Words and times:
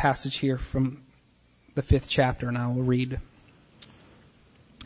passage 0.00 0.38
here 0.38 0.56
from 0.56 0.98
the 1.74 1.82
fifth 1.82 2.08
chapter, 2.08 2.48
and 2.48 2.56
I 2.56 2.68
will 2.68 2.82
read. 2.82 3.20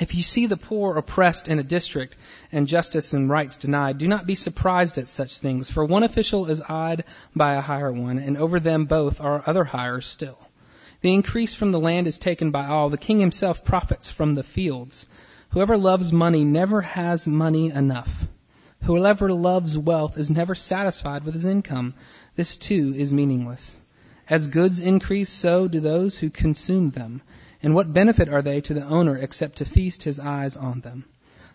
If 0.01 0.17
you 0.17 0.23
see 0.23 0.47
the 0.47 0.57
poor 0.57 0.97
oppressed 0.97 1.47
in 1.47 1.61
a 1.61 1.63
district 1.63 2.17
and 2.51 2.67
justice 2.67 3.13
and 3.13 3.31
rights 3.31 3.57
denied, 3.57 3.99
do 3.99 4.09
not 4.09 4.27
be 4.27 4.35
surprised 4.35 4.99
at 4.99 5.07
such 5.07 5.39
things, 5.39 5.71
for 5.71 5.85
one 5.85 6.03
official 6.03 6.47
is 6.51 6.61
eyed 6.63 7.05
by 7.33 7.55
a 7.55 7.61
higher 7.61 7.93
one, 7.93 8.19
and 8.19 8.37
over 8.37 8.59
them 8.59 8.87
both 8.87 9.21
are 9.21 9.45
other 9.47 9.63
higher 9.63 10.01
still. 10.01 10.37
The 11.01 11.15
increase 11.15 11.55
from 11.55 11.71
the 11.71 11.79
land 11.79 12.09
is 12.09 12.19
taken 12.19 12.51
by 12.51 12.67
all. 12.67 12.91
The 12.91 12.99
king 12.99 13.21
himself 13.21 13.65
profits 13.65 14.11
from 14.11 14.35
the 14.35 14.43
fields. 14.43 15.07
Whoever 15.51 15.79
loves 15.79 16.13
money 16.13 16.43
never 16.43 16.81
has 16.81 17.29
money 17.29 17.71
enough. 17.71 18.27
Whoever 18.83 19.33
loves 19.33 19.79
wealth 19.79 20.19
is 20.19 20.33
never 20.33 20.57
satisfied 20.57 21.23
with 21.23 21.35
his 21.35 21.47
income. 21.47 21.95
This 22.35 22.57
too 22.57 22.95
is 22.97 23.15
meaningless. 23.15 23.79
As 24.29 24.49
goods 24.49 24.81
increase, 24.81 25.29
so 25.29 25.69
do 25.69 25.81
those 25.81 26.19
who 26.19 26.31
consume 26.31 26.91
them. 26.91 27.21
And 27.63 27.75
what 27.75 27.93
benefit 27.93 28.29
are 28.29 28.43
they 28.43 28.61
to 28.63 28.75
the 28.75 28.85
owner 28.85 29.17
except 29.17 29.57
to 29.57 29.65
feast 29.65 30.03
his 30.03 30.19
eyes 30.19 30.57
on 30.57 30.81
them? 30.81 31.05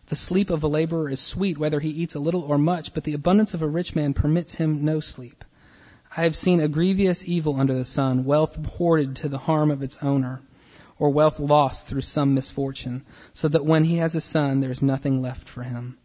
The 0.08 0.16
sleep 0.16 0.50
of 0.50 0.64
a 0.64 0.68
laborer 0.68 1.09
is 1.09 1.20
sweet, 1.20 1.58
whether 1.58 1.80
he 1.80 1.90
eats 1.90 2.16
a 2.16 2.20
little 2.20 2.42
or 2.42 2.58
much, 2.58 2.94
but 2.94 3.04
the 3.04 3.14
abundance 3.14 3.54
of 3.54 3.62
a 3.62 3.68
rich 3.68 3.95
man 3.95 4.14
permits 4.14 4.55
him 4.55 4.86
no 4.86 5.00
sleep. 5.00 5.44
I 6.16 6.23
have 6.23 6.36
seen 6.36 6.59
a 6.59 6.68
grievous 6.68 7.23
evil 7.28 7.59
under 7.59 7.76
the 7.76 7.86
sun, 7.86 8.26
wealth 8.26 8.64
hoarded 8.66 9.17
to 9.17 9.30
the 9.30 9.38
harm 9.38 9.70
of 9.70 9.84
its 9.84 9.98
owner, 10.02 10.42
or 10.98 11.12
wealth 11.12 11.40
lost 11.40 11.88
through 11.88 12.02
some 12.02 12.34
misfortune, 12.34 13.04
so 13.34 13.48
that 13.48 13.66
when 13.66 13.84
he 13.84 13.98
has 13.98 14.16
a 14.16 14.22
son, 14.22 14.59
there 14.59 14.72
is 14.72 14.81
nothing 14.81 15.22
left 15.22 15.48
for 15.48 15.64
him. 15.64 15.98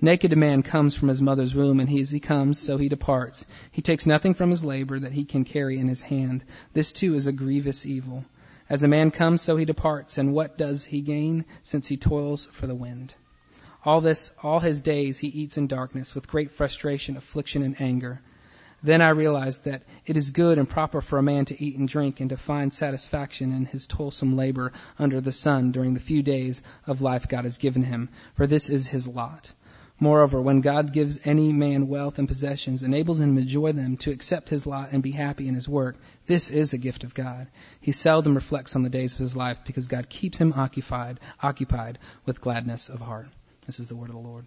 Naked 0.00 0.32
a 0.32 0.36
man 0.36 0.62
comes 0.62 0.94
from 0.94 1.08
his 1.08 1.20
mother's 1.20 1.56
womb, 1.56 1.80
and 1.80 1.90
as 1.90 2.12
he 2.12 2.20
comes, 2.20 2.60
so 2.60 2.76
he 2.76 2.88
departs. 2.88 3.44
He 3.72 3.82
takes 3.82 4.06
nothing 4.06 4.34
from 4.34 4.48
his 4.48 4.64
labor 4.64 5.00
that 5.00 5.10
he 5.10 5.24
can 5.24 5.44
carry 5.44 5.76
in 5.76 5.88
his 5.88 6.02
hand. 6.02 6.44
This 6.72 6.92
too 6.92 7.14
is 7.14 7.26
a 7.26 7.32
grievous 7.32 7.84
evil. 7.84 8.24
As 8.70 8.84
a 8.84 8.88
man 8.88 9.10
comes, 9.10 9.42
so 9.42 9.56
he 9.56 9.64
departs, 9.64 10.16
and 10.16 10.32
what 10.32 10.56
does 10.56 10.84
he 10.84 11.00
gain, 11.00 11.46
since 11.64 11.88
he 11.88 11.96
toils 11.96 12.46
for 12.46 12.68
the 12.68 12.76
wind? 12.76 13.16
All 13.84 14.00
this, 14.00 14.30
all 14.40 14.60
his 14.60 14.82
days, 14.82 15.18
he 15.18 15.28
eats 15.28 15.58
in 15.58 15.66
darkness, 15.66 16.14
with 16.14 16.28
great 16.28 16.52
frustration, 16.52 17.16
affliction, 17.16 17.64
and 17.64 17.80
anger. 17.80 18.20
Then 18.84 19.02
I 19.02 19.08
realized 19.08 19.64
that 19.64 19.82
it 20.06 20.16
is 20.16 20.30
good 20.30 20.58
and 20.58 20.68
proper 20.68 21.00
for 21.00 21.18
a 21.18 21.24
man 21.24 21.46
to 21.46 21.60
eat 21.60 21.76
and 21.76 21.88
drink 21.88 22.20
and 22.20 22.30
to 22.30 22.36
find 22.36 22.72
satisfaction 22.72 23.52
in 23.52 23.66
his 23.66 23.88
toilsome 23.88 24.36
labor 24.36 24.72
under 24.96 25.20
the 25.20 25.32
sun 25.32 25.72
during 25.72 25.94
the 25.94 26.00
few 26.00 26.22
days 26.22 26.62
of 26.86 27.02
life 27.02 27.26
God 27.26 27.42
has 27.42 27.58
given 27.58 27.82
him, 27.82 28.10
for 28.34 28.46
this 28.46 28.70
is 28.70 28.86
his 28.86 29.08
lot. 29.08 29.52
Moreover, 30.00 30.40
when 30.40 30.60
God 30.60 30.92
gives 30.92 31.18
any 31.24 31.52
man 31.52 31.88
wealth 31.88 32.20
and 32.20 32.28
possessions, 32.28 32.84
enables 32.84 33.18
him 33.18 33.34
to 33.34 33.42
enjoy 33.42 33.72
them, 33.72 33.96
to 33.98 34.12
accept 34.12 34.48
his 34.48 34.64
lot 34.64 34.92
and 34.92 35.02
be 35.02 35.10
happy 35.10 35.48
in 35.48 35.56
his 35.56 35.68
work, 35.68 35.96
this 36.26 36.50
is 36.50 36.72
a 36.72 36.78
gift 36.78 37.02
of 37.02 37.14
God. 37.14 37.48
He 37.80 37.90
seldom 37.90 38.36
reflects 38.36 38.76
on 38.76 38.82
the 38.82 38.90
days 38.90 39.14
of 39.14 39.18
his 39.18 39.36
life 39.36 39.64
because 39.64 39.88
God 39.88 40.08
keeps 40.08 40.38
him 40.38 40.52
occupied, 40.56 41.18
occupied 41.42 41.98
with 42.26 42.40
gladness 42.40 42.88
of 42.88 43.00
heart. 43.00 43.26
This 43.66 43.80
is 43.80 43.88
the 43.88 43.96
word 43.96 44.10
of 44.10 44.14
the 44.14 44.20
Lord. 44.20 44.44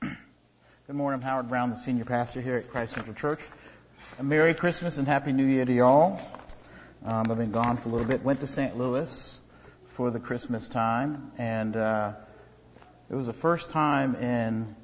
Good 0.00 0.96
morning. 0.96 1.20
I'm 1.20 1.26
Howard 1.28 1.48
Brown, 1.48 1.70
the 1.70 1.76
senior 1.76 2.04
pastor 2.04 2.40
here 2.40 2.56
at 2.56 2.70
Christ 2.70 2.94
Central 2.94 3.14
Church. 3.14 3.40
A 4.20 4.22
Merry 4.22 4.54
Christmas 4.54 4.98
and 4.98 5.06
Happy 5.06 5.32
New 5.32 5.46
Year 5.46 5.64
to 5.64 5.72
y'all. 5.72 6.20
Um, 7.04 7.30
I've 7.30 7.38
been 7.38 7.50
gone 7.50 7.76
for 7.76 7.88
a 7.88 7.92
little 7.92 8.06
bit. 8.06 8.22
Went 8.22 8.40
to 8.40 8.46
St. 8.46 8.76
Louis 8.76 9.38
for 9.94 10.10
the 10.10 10.20
Christmas 10.20 10.68
time, 10.68 11.32
and 11.38 11.76
uh, 11.76 12.12
it 13.10 13.16
was 13.16 13.26
the 13.26 13.32
first 13.32 13.72
time 13.72 14.14
in 14.14 14.76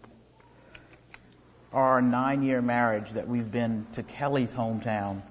our 1.72 2.02
nine-year 2.02 2.60
marriage 2.60 3.12
that 3.12 3.28
we've 3.28 3.52
been 3.52 3.86
to 3.92 4.02
Kelly's 4.02 4.52
hometown 4.52 5.22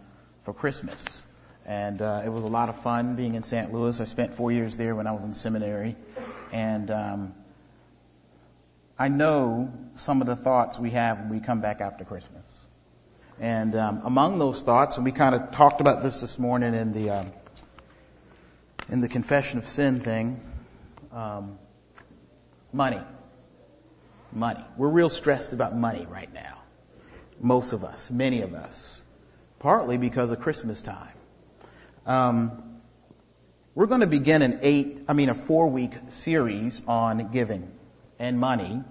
for 0.45 0.53
Christmas. 0.53 1.25
And 1.65 2.01
uh, 2.01 2.21
it 2.23 2.29
was 2.29 2.43
a 2.43 2.47
lot 2.47 2.69
of 2.69 2.81
fun 2.81 3.15
being 3.15 3.35
in 3.35 3.43
St. 3.43 3.73
Louis. 3.73 3.99
I 3.99 4.05
spent 4.05 4.35
four 4.35 4.49
years 4.49 4.77
there 4.77 4.95
when 4.95 5.07
I 5.07 5.11
was 5.11 5.25
in 5.25 5.33
seminary, 5.33 5.97
and 6.53 6.89
um, 6.89 7.33
I 8.97 9.09
know 9.09 9.73
some 9.95 10.21
of 10.21 10.27
the 10.27 10.35
thoughts 10.37 10.79
we 10.79 10.91
have 10.91 11.19
when 11.19 11.29
we 11.29 11.39
come 11.41 11.59
back 11.59 11.81
after 11.81 12.05
Christmas. 12.05 12.45
And 13.41 13.75
um, 13.75 14.01
among 14.05 14.39
those 14.39 14.61
thoughts, 14.61 14.95
and 14.95 15.03
we 15.03 15.11
kind 15.11 15.35
of 15.35 15.51
talked 15.51 15.81
about 15.81 16.01
this 16.01 16.21
this 16.21 16.39
morning 16.39 16.73
in 16.73 16.93
the 16.93 17.09
um, 17.09 17.33
in 18.87 19.01
the 19.01 19.09
confession 19.09 19.59
of 19.59 19.67
sin 19.67 19.99
thing, 19.99 20.39
um, 21.11 21.57
money, 22.75 23.01
money. 24.33 24.63
We're 24.75 24.89
real 24.89 25.09
stressed 25.09 25.53
about 25.53 25.75
money 25.75 26.05
right 26.05 26.31
now. 26.33 26.59
Most 27.39 27.71
of 27.71 27.85
us, 27.85 28.11
many 28.11 28.41
of 28.41 28.53
us, 28.53 29.01
partly 29.59 29.97
because 29.97 30.29
of 30.31 30.41
Christmas 30.41 30.81
time. 30.81 31.15
Um, 32.05 32.81
we're 33.73 33.87
going 33.87 34.01
to 34.01 34.07
begin 34.07 34.41
an 34.41 34.59
eight, 34.61 35.05
I 35.07 35.13
mean, 35.13 35.29
a 35.29 35.33
four 35.33 35.67
week 35.67 35.93
series 36.09 36.81
on 36.87 37.31
giving 37.31 37.71
and 38.19 38.39
money 38.39 38.83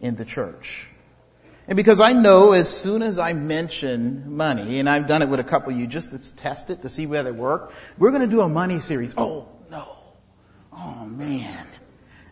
in 0.00 0.16
the 0.16 0.24
church. 0.24 0.88
And 1.68 1.76
because 1.76 2.00
I 2.00 2.12
know 2.12 2.52
as 2.52 2.68
soon 2.68 3.02
as 3.02 3.18
I 3.18 3.32
mention 3.32 4.36
money, 4.36 4.78
and 4.78 4.88
I've 4.88 5.06
done 5.06 5.20
it 5.20 5.28
with 5.28 5.40
a 5.40 5.44
couple 5.44 5.72
of 5.72 5.78
you 5.78 5.86
just 5.86 6.12
to 6.12 6.36
test 6.36 6.70
it 6.70 6.82
to 6.82 6.88
see 6.88 7.06
whether 7.06 7.30
it 7.30 7.34
work, 7.34 7.72
we're 7.98 8.10
going 8.10 8.22
to 8.22 8.28
do 8.28 8.40
a 8.40 8.48
money 8.48 8.80
series. 8.80 9.14
Oh 9.16 9.48
no. 9.70 9.96
Oh 10.72 11.04
man. 11.04 11.66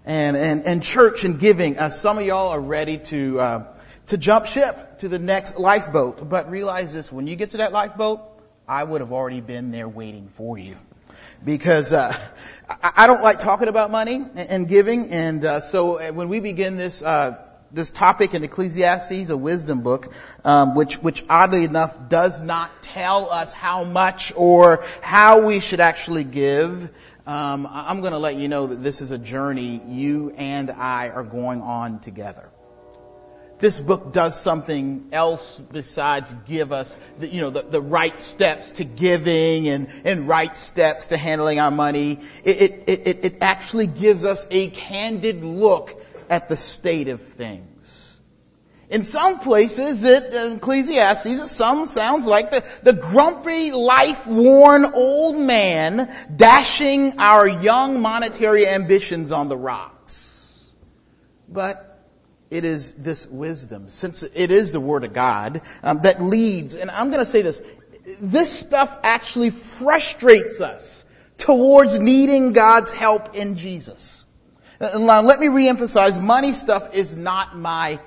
And, 0.06 0.36
and, 0.36 0.64
and 0.66 0.82
church 0.82 1.24
and 1.24 1.38
giving, 1.38 1.78
uh, 1.78 1.88
some 1.88 2.18
of 2.18 2.26
y'all 2.26 2.50
are 2.50 2.60
ready 2.60 2.98
to, 2.98 3.40
uh, 3.40 3.64
to 4.08 4.18
jump 4.18 4.46
ship 4.46 4.98
to 4.98 5.08
the 5.08 5.18
next 5.18 5.58
lifeboat. 5.58 6.28
But 6.28 6.50
realize 6.50 6.92
this, 6.92 7.10
when 7.10 7.26
you 7.26 7.36
get 7.36 7.52
to 7.52 7.56
that 7.58 7.72
lifeboat, 7.72 8.20
I 8.68 8.84
would 8.84 9.00
have 9.00 9.12
already 9.12 9.40
been 9.40 9.70
there 9.70 9.88
waiting 9.88 10.28
for 10.36 10.58
you 10.58 10.76
because 11.44 11.92
uh, 11.92 12.16
I 12.82 13.06
don't 13.06 13.22
like 13.22 13.38
talking 13.38 13.68
about 13.68 13.90
money 13.90 14.24
and 14.34 14.68
giving, 14.68 15.10
and 15.10 15.44
uh, 15.44 15.60
so 15.60 15.98
uh, 15.98 16.12
when 16.12 16.28
we 16.28 16.40
begin 16.40 16.76
this 16.76 17.02
uh, 17.02 17.38
this 17.72 17.90
topic 17.90 18.34
in 18.34 18.44
Ecclesiastes, 18.44 19.30
a 19.30 19.36
wisdom 19.36 19.82
book, 19.82 20.12
um, 20.44 20.74
which 20.74 20.96
which 21.02 21.24
oddly 21.28 21.64
enough 21.64 22.08
does 22.08 22.40
not 22.40 22.82
tell 22.82 23.30
us 23.30 23.52
how 23.52 23.84
much 23.84 24.32
or 24.36 24.84
how 25.02 25.42
we 25.42 25.60
should 25.60 25.80
actually 25.80 26.24
give. 26.24 26.88
Um, 27.26 27.66
I'm 27.70 28.00
going 28.00 28.12
to 28.12 28.18
let 28.18 28.36
you 28.36 28.48
know 28.48 28.66
that 28.66 28.82
this 28.82 29.00
is 29.00 29.10
a 29.10 29.18
journey 29.18 29.80
you 29.86 30.34
and 30.36 30.70
I 30.70 31.08
are 31.08 31.24
going 31.24 31.62
on 31.62 32.00
together. 32.00 32.50
This 33.58 33.80
book 33.80 34.12
does 34.12 34.38
something 34.38 35.08
else 35.10 35.58
besides 35.72 36.34
give 36.46 36.70
us 36.70 36.94
the, 37.18 37.28
you 37.28 37.40
know 37.40 37.50
the, 37.50 37.62
the 37.62 37.80
right 37.80 38.18
steps 38.20 38.72
to 38.72 38.84
giving 38.84 39.68
and, 39.68 39.88
and 40.04 40.28
right 40.28 40.54
steps 40.54 41.06
to 41.08 41.16
handling 41.16 41.60
our 41.60 41.70
money. 41.70 42.20
It, 42.44 42.84
it, 42.86 43.06
it, 43.06 43.24
it 43.24 43.36
actually 43.40 43.86
gives 43.86 44.24
us 44.24 44.46
a 44.50 44.68
candid 44.68 45.42
look 45.44 46.04
at 46.28 46.48
the 46.48 46.56
state 46.56 47.08
of 47.08 47.22
things 47.22 47.73
in 48.94 49.02
some 49.02 49.40
places 49.40 50.04
it 50.04 50.32
ecclesiastes 50.32 51.50
some 51.50 51.86
sounds 51.86 52.26
like 52.26 52.50
the, 52.50 52.64
the 52.82 52.92
grumpy 52.92 53.72
life-worn 53.72 54.84
old 54.94 55.36
man 55.36 56.14
dashing 56.34 57.18
our 57.18 57.46
young 57.46 58.00
monetary 58.00 58.66
ambitions 58.66 59.32
on 59.32 59.48
the 59.48 59.56
rocks 59.56 60.64
but 61.48 61.94
it 62.50 62.64
is 62.64 62.92
this 62.92 63.26
wisdom, 63.26 63.88
since 63.88 64.22
it 64.22 64.50
is 64.50 64.70
the 64.70 64.80
Word 64.80 65.04
of 65.04 65.12
God, 65.12 65.62
um, 65.82 66.00
that 66.02 66.22
leads, 66.22 66.74
and 66.74 66.90
I'm 66.90 67.10
gonna 67.10 67.26
say 67.26 67.42
this, 67.42 67.60
this 68.20 68.52
stuff 68.52 68.96
actually 69.02 69.50
frustrates 69.50 70.60
us 70.60 71.04
towards 71.38 71.98
needing 71.98 72.52
God's 72.52 72.92
help 72.92 73.34
in 73.34 73.56
Jesus. 73.56 74.24
Now, 74.80 75.22
let 75.22 75.40
me 75.40 75.46
reemphasize, 75.46 76.22
money 76.22 76.52
stuff 76.52 76.94
is 76.94 77.14
not 77.14 77.56
my 77.56 77.98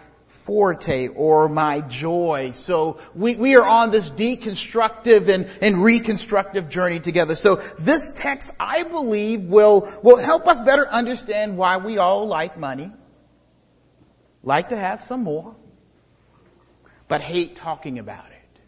forte 0.48 1.10
or 1.10 1.50
my 1.50 1.82
joy. 1.82 2.52
So 2.54 3.00
we, 3.14 3.36
we 3.36 3.56
are 3.58 3.68
on 3.68 3.92
this 3.92 4.10
deconstructive 4.10 5.28
and, 5.28 5.50
and 5.62 5.84
reconstructive 5.84 6.70
journey 6.70 7.02
together. 7.02 7.36
So 7.36 7.56
this 7.78 8.12
text, 8.12 8.56
I 8.58 8.84
believe, 8.84 9.42
will, 9.42 9.92
will 10.02 10.18
help 10.18 10.48
us 10.48 10.62
better 10.62 10.88
understand 10.88 11.58
why 11.58 11.78
we 11.78 11.98
all 11.98 12.28
like 12.28 12.58
money 12.58 12.92
like 14.42 14.70
to 14.70 14.78
have 14.78 15.04
some 15.04 15.24
more, 15.24 15.54
but 17.10 17.20
hate 17.20 17.58
talking 17.58 18.00
about 18.00 18.28
it 18.28 18.62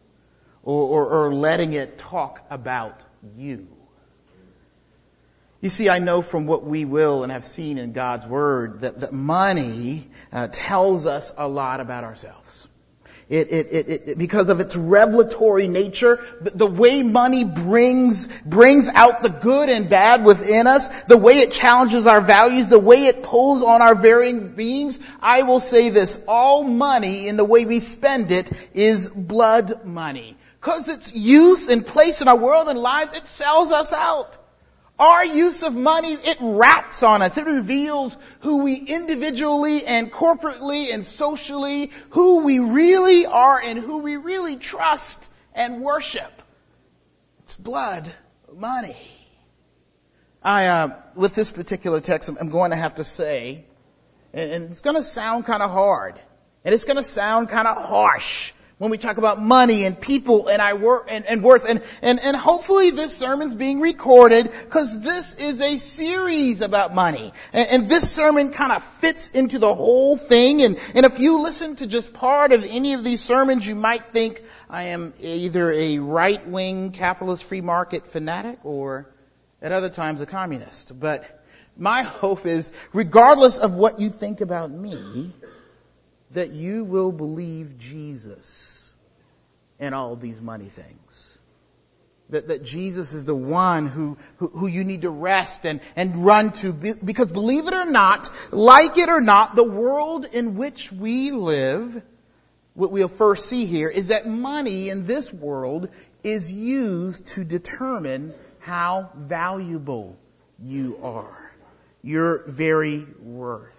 or, 0.64 0.84
or, 0.84 1.08
or 1.08 1.34
letting 1.34 1.72
it 1.72 1.98
talk 1.98 2.46
about 2.50 3.00
you. 3.38 3.68
You 5.62 5.68
see, 5.68 5.90
I 5.90 6.00
know 6.00 6.22
from 6.22 6.46
what 6.46 6.64
we 6.64 6.86
will 6.86 7.24
and 7.24 7.34
have 7.34 7.46
seen 7.46 7.78
in 7.78 7.92
God's 7.92 8.26
Word 8.26 8.82
that, 8.82 9.02
that 9.02 9.12
money 9.12 10.08
uh, 10.32 10.48
tells 10.52 11.06
us 11.06 11.34
a 11.38 11.50
lot 11.50 11.82
about 11.82 12.06
ourselves. 12.06 12.66
It, 13.28 13.52
it, 13.52 13.68
it, 13.72 13.90
it, 14.08 14.18
because 14.18 14.50
of 14.50 14.60
its 14.60 14.76
revelatory 14.76 15.68
nature, 15.68 16.26
the, 16.42 16.50
the 16.52 16.66
way 16.66 17.04
money 17.04 17.44
brings, 17.44 18.28
brings 18.44 18.90
out 18.90 19.22
the 19.22 19.30
good 19.30 19.70
and 19.70 19.88
bad 19.88 20.26
within 20.26 20.66
us, 20.66 20.88
the 21.04 21.18
way 21.18 21.40
it 21.40 21.52
challenges 21.52 22.08
our 22.08 22.22
values, 22.22 22.70
the 22.70 22.80
way 22.80 23.06
it 23.06 23.22
pulls 23.22 23.62
on 23.62 23.84
our 23.84 23.94
varying 23.94 24.56
beings, 24.56 24.98
I 25.22 25.44
will 25.44 25.60
say 25.60 25.90
this, 25.90 26.20
all 26.28 26.64
money 26.64 27.28
in 27.28 27.38
the 27.38 27.46
way 27.46 27.66
we 27.66 27.82
spend 27.82 28.32
it 28.32 28.50
is 28.74 29.08
blood 29.10 29.86
money. 29.86 30.36
Cause 30.62 30.90
its 30.90 31.14
use 31.14 31.70
and 31.70 31.86
place 31.86 32.22
in 32.22 32.28
our 32.28 32.36
world 32.36 32.68
and 32.68 32.80
lives, 32.80 33.14
it 33.14 33.28
sells 33.28 33.72
us 33.72 33.94
out. 33.94 34.39
Our 35.00 35.24
use 35.24 35.64
of 35.64 35.74
money, 35.74 36.12
it 36.14 36.38
rats 36.42 37.04
on 37.04 37.22
us. 37.22 37.38
It 37.38 37.46
reveals 37.46 38.18
who 38.42 38.58
we 38.58 38.76
individually 38.76 39.86
and 39.86 40.12
corporately 40.12 40.94
and 40.94 41.06
socially, 41.06 41.92
who 42.10 42.44
we 42.44 42.60
really 42.60 43.26
are 43.26 43.62
and 43.62 43.80
who 43.80 44.00
we 44.00 44.18
really 44.18 44.58
trust 44.58 45.30
and 45.56 45.82
worship. 45.82 46.42
It's 47.44 47.56
blood 47.56 48.12
money. 48.54 48.98
I, 50.44 50.68
uh, 50.68 50.96
with 51.16 51.34
this 51.34 51.52
particular 51.52 52.02
text, 52.02 52.30
I'm 52.30 52.50
going 52.50 52.72
to 52.72 52.78
have 52.78 52.96
to 52.96 53.04
say, 53.04 53.66
and 54.34 54.66
it's 54.66 54.82
going 54.82 54.96
to 54.96 55.04
sound 55.04 55.46
kind 55.46 55.64
of 55.64 55.72
hard, 55.72 56.20
and 56.64 56.76
it's 56.76 56.86
going 56.86 56.98
to 56.98 57.04
sound 57.04 57.50
kind 57.50 57.68
of 57.68 57.78
harsh, 57.78 58.54
when 58.80 58.92
we 58.92 58.98
talk 58.98 59.18
about 59.18 59.42
money 59.42 59.84
and 59.84 60.00
people 60.00 60.48
and 60.48 60.62
I 60.62 60.74
work 60.74 61.08
and, 61.10 61.26
and 61.26 61.44
worth 61.44 61.66
and, 61.68 61.84
and, 62.02 62.18
and 62.24 62.36
hopefully 62.36 62.92
this 62.92 63.16
sermon's 63.16 63.54
being 63.54 63.82
recorded 63.82 64.50
because 64.52 65.02
this 65.02 65.36
is 65.36 65.62
a 65.62 65.78
series 65.78 66.62
about 66.62 66.96
money. 66.96 67.34
And, 67.52 67.68
and 67.70 67.90
this 67.90 68.10
sermon 68.10 68.52
kind 68.52 68.72
of 68.72 68.82
fits 68.82 69.30
into 69.30 69.60
the 69.60 69.76
whole 69.76 70.16
thing 70.16 70.62
and, 70.62 70.80
and 70.96 71.06
if 71.06 71.20
you 71.20 71.42
listen 71.42 71.76
to 71.76 71.88
just 71.88 72.14
part 72.14 72.54
of 72.54 72.66
any 72.68 72.94
of 72.94 73.04
these 73.04 73.22
sermons 73.22 73.68
you 73.68 73.76
might 73.76 74.14
think 74.14 74.42
I 74.70 74.84
am 74.84 75.14
either 75.20 75.74
a 75.74 76.00
right-wing 76.00 76.92
capitalist 76.92 77.44
free 77.44 77.62
market 77.62 78.08
fanatic 78.08 78.60
or 78.64 79.10
at 79.62 79.74
other 79.74 79.90
times 79.90 80.22
a 80.22 80.26
communist. 80.26 80.98
But 80.98 81.44
my 81.76 82.04
hope 82.04 82.46
is 82.46 82.72
regardless 82.94 83.58
of 83.58 83.76
what 83.76 84.00
you 84.00 84.10
think 84.10 84.40
about 84.40 84.72
me, 84.72 85.34
that 86.32 86.52
you 86.52 86.84
will 86.84 87.12
believe 87.12 87.78
Jesus 87.78 88.92
in 89.80 89.94
all 89.94 90.16
these 90.16 90.40
money 90.42 90.66
things. 90.66 91.38
That, 92.30 92.50
that 92.50 92.64
Jesus 92.64 93.14
is 93.14 93.26
the 93.26 93.36
one 93.36 93.88
who, 93.88 94.18
who, 94.38 94.50
who 94.50 94.68
you 94.68 94.84
need 94.84 95.02
to 95.02 95.10
rest 95.10 95.66
and, 95.66 95.80
and 95.96 96.24
run 96.24 96.52
to. 96.52 96.74
Because 96.74 97.32
believe 97.32 97.68
it 97.68 97.74
or 97.74 97.86
not, 97.86 98.30
like 98.52 99.00
it 99.00 99.10
or 99.10 99.20
not, 99.20 99.56
the 99.56 99.64
world 99.64 100.28
in 100.32 100.56
which 100.56 100.92
we 100.92 101.32
live, 101.32 102.00
what 102.76 102.92
we'll 102.92 103.08
first 103.08 103.48
see 103.48 103.66
here 103.66 103.90
is 103.90 104.10
that 104.10 104.28
money 104.28 104.90
in 104.90 105.08
this 105.08 105.34
world 105.34 105.90
is 106.24 106.52
used 106.52 107.26
to 107.28 107.44
determine 107.44 108.34
how 108.60 109.10
valuable 109.16 110.16
you 110.62 111.00
are. 111.02 111.52
Your 112.04 112.44
very 112.48 113.08
worth. 113.22 113.79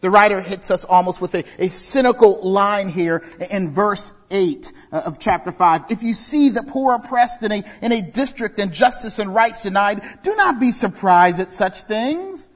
The 0.00 0.10
writer 0.10 0.40
hits 0.40 0.70
us 0.70 0.84
almost 0.84 1.20
with 1.20 1.34
a, 1.34 1.44
a 1.58 1.68
cynical 1.68 2.40
line 2.42 2.88
here 2.88 3.22
in 3.50 3.70
verse 3.70 4.14
8 4.30 4.72
uh, 4.92 5.02
of 5.06 5.18
chapter 5.18 5.52
5. 5.52 5.90
If 5.90 6.02
you 6.02 6.14
see 6.14 6.50
the 6.50 6.62
poor 6.62 6.94
oppressed 6.94 7.42
in 7.42 7.52
a, 7.52 7.64
in 7.82 7.92
a 7.92 8.02
district 8.02 8.58
and 8.58 8.72
justice 8.72 9.18
and 9.18 9.34
rights 9.34 9.62
denied, 9.62 10.02
do 10.22 10.34
not 10.36 10.60
be 10.60 10.72
surprised 10.72 11.40
at 11.40 11.50
such 11.50 11.84
things. 11.84 12.49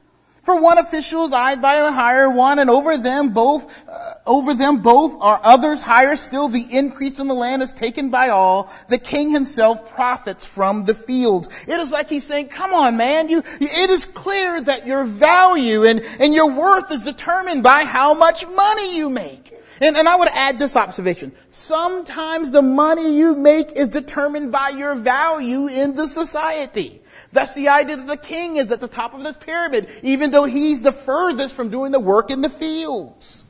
For 0.44 0.60
one 0.60 0.76
official 0.76 1.24
is 1.24 1.32
eyed 1.32 1.62
by 1.62 1.76
a 1.76 1.90
higher 1.90 2.28
one, 2.28 2.58
and 2.58 2.68
over 2.68 2.98
them 2.98 3.30
both, 3.30 3.66
uh, 3.88 4.14
over 4.26 4.52
them 4.52 4.82
both 4.82 5.16
are 5.18 5.40
others 5.42 5.80
higher 5.80 6.16
still. 6.16 6.48
The 6.48 6.66
increase 6.70 7.18
in 7.18 7.28
the 7.28 7.34
land 7.34 7.62
is 7.62 7.72
taken 7.72 8.10
by 8.10 8.28
all. 8.28 8.70
The 8.88 8.98
king 8.98 9.30
himself 9.30 9.94
profits 9.94 10.44
from 10.44 10.84
the 10.84 10.92
fields. 10.92 11.48
It 11.66 11.80
is 11.80 11.90
like 11.90 12.10
he's 12.10 12.24
saying, 12.24 12.48
come 12.48 12.74
on 12.74 12.98
man, 12.98 13.30
you, 13.30 13.42
it 13.58 13.90
is 13.90 14.04
clear 14.04 14.60
that 14.60 14.86
your 14.86 15.04
value 15.04 15.84
and, 15.84 16.00
and 16.20 16.34
your 16.34 16.50
worth 16.50 16.92
is 16.92 17.04
determined 17.04 17.62
by 17.62 17.84
how 17.84 18.12
much 18.12 18.46
money 18.46 18.98
you 18.98 19.08
make. 19.08 19.50
And, 19.80 19.96
and 19.96 20.06
I 20.06 20.16
would 20.16 20.28
add 20.28 20.58
this 20.58 20.76
observation. 20.76 21.32
Sometimes 21.50 22.50
the 22.50 22.62
money 22.62 23.16
you 23.16 23.34
make 23.34 23.72
is 23.72 23.88
determined 23.88 24.52
by 24.52 24.70
your 24.70 24.94
value 24.94 25.68
in 25.68 25.96
the 25.96 26.06
society. 26.06 27.00
That's 27.34 27.54
the 27.54 27.68
idea 27.68 27.96
that 27.96 28.06
the 28.06 28.16
king 28.16 28.56
is 28.56 28.70
at 28.70 28.80
the 28.80 28.88
top 28.88 29.12
of 29.12 29.22
this 29.22 29.36
pyramid, 29.36 29.88
even 30.02 30.30
though 30.30 30.44
he's 30.44 30.82
the 30.82 30.92
furthest 30.92 31.54
from 31.54 31.68
doing 31.68 31.90
the 31.90 32.00
work 32.00 32.30
in 32.30 32.40
the 32.40 32.48
fields. 32.48 33.44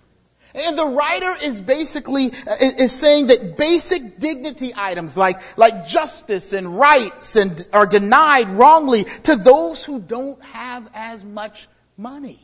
And 0.55 0.79
the 0.79 0.87
writer 0.87 1.37
is 1.43 1.61
basically, 1.61 2.33
is 2.61 2.93
saying 2.93 3.27
that 3.27 3.57
basic 3.57 4.19
dignity 4.19 4.73
items 4.75 5.17
like, 5.17 5.43
like 5.59 5.87
justice 5.87 6.53
and 6.53 6.79
rights 6.79 7.37
and 7.37 7.69
are 7.73 7.87
denied 7.87 8.49
wrongly 8.49 9.05
to 9.25 9.37
those 9.37 9.85
who 9.85 10.01
don't 10.01 10.43
have 10.45 10.89
as 10.95 11.23
much 11.23 11.69
money. 11.99 12.41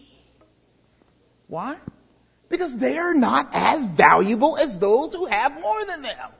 Why? 1.46 1.76
Because 2.48 2.76
they 2.76 2.98
are 2.98 3.14
not 3.14 3.50
as 3.52 3.82
valuable 3.84 4.58
as 4.58 4.76
those 4.76 5.14
who 5.14 5.26
have 5.26 5.60
more 5.60 5.84
than 5.86 6.02
them. 6.02 6.30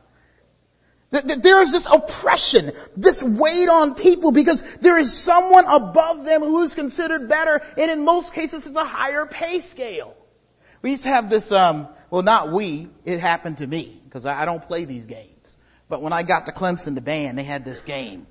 There 1.11 1.61
is 1.61 1.73
this 1.73 1.87
oppression, 1.87 2.73
this 2.97 3.21
weight 3.21 3.69
on 3.69 3.97
people 3.97 4.31
because 4.31 4.63
there 4.79 4.97
is 4.97 5.19
someone 5.19 5.65
above 5.67 6.25
them 6.25 6.41
who 6.41 6.63
is 6.63 6.75
considered 6.75 7.29
better, 7.29 7.61
and 7.77 7.91
in 7.91 8.05
most 8.05 8.33
cases 8.33 8.65
it's 8.65 8.77
a 8.77 8.85
higher 8.85 9.27
pay 9.27 9.61
scale. 9.61 10.17
We 10.83 10.93
used 10.93 11.03
to 11.03 11.09
have 11.09 11.29
this, 11.29 11.51
um, 11.51 11.89
well 12.11 12.23
not 12.23 12.53
we, 12.53 12.89
it 13.05 13.19
happened 13.19 13.59
to 13.59 13.67
me, 13.67 14.01
because 14.05 14.25
I, 14.25 14.45
don't 14.45 14.63
play 14.63 14.85
these 14.85 15.07
games. 15.07 15.57
But 15.89 16.01
when 16.01 16.13
I 16.13 16.23
got 16.23 16.47
to 16.47 16.53
Clemson, 16.53 16.95
the 16.95 17.01
band, 17.01 17.37
they 17.37 17.43
had 17.43 17.65
this 17.65 17.83
game. 17.83 18.29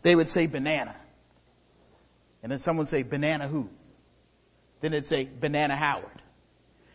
They 0.00 0.16
would 0.16 0.30
say 0.30 0.46
banana. 0.46 0.96
And 2.42 2.50
then 2.50 2.58
someone 2.58 2.84
would 2.84 2.88
say 2.88 3.02
banana 3.02 3.48
who? 3.48 3.68
Then 4.80 4.92
they'd 4.92 5.06
say 5.06 5.28
banana 5.40 5.76
Howard. 5.76 6.22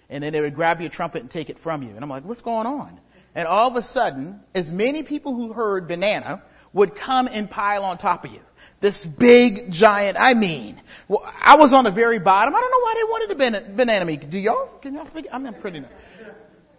And 0.09 0.23
then 0.23 0.33
they 0.33 0.41
would 0.41 0.55
grab 0.55 0.81
your 0.81 0.89
trumpet 0.89 1.21
and 1.21 1.29
take 1.29 1.51
it 1.51 1.59
from 1.59 1.83
you. 1.83 1.89
And 1.89 2.03
I'm 2.03 2.09
like, 2.09 2.25
what's 2.25 2.41
going 2.41 2.65
on? 2.65 2.99
And 3.37 3.47
all 3.47 3.69
of 3.69 3.75
a 3.75 3.83
sudden, 3.83 4.39
as 4.55 4.71
many 4.71 5.03
people 5.03 5.35
who 5.35 5.53
heard 5.53 5.87
banana 5.87 6.41
would 6.73 6.95
come 6.95 7.29
and 7.31 7.47
pile 7.47 7.83
on 7.83 7.99
top 7.99 8.25
of 8.25 8.33
you. 8.33 8.39
This 8.81 9.05
big 9.05 9.71
giant, 9.71 10.17
I 10.19 10.33
mean, 10.33 10.81
well, 11.07 11.21
I 11.39 11.55
was 11.55 11.71
on 11.71 11.83
the 11.83 11.91
very 11.91 12.17
bottom. 12.17 12.55
I 12.55 12.59
don't 12.59 12.71
know 12.71 12.79
why 12.79 12.93
they 12.97 13.03
wanted 13.03 13.61
to 13.63 13.75
banana 13.75 14.05
me. 14.05 14.17
Do 14.17 14.39
y'all, 14.39 14.65
can 14.81 14.95
y'all 14.95 15.05
figure? 15.05 15.29
I'm 15.31 15.45
in 15.45 15.53
pretty, 15.53 15.83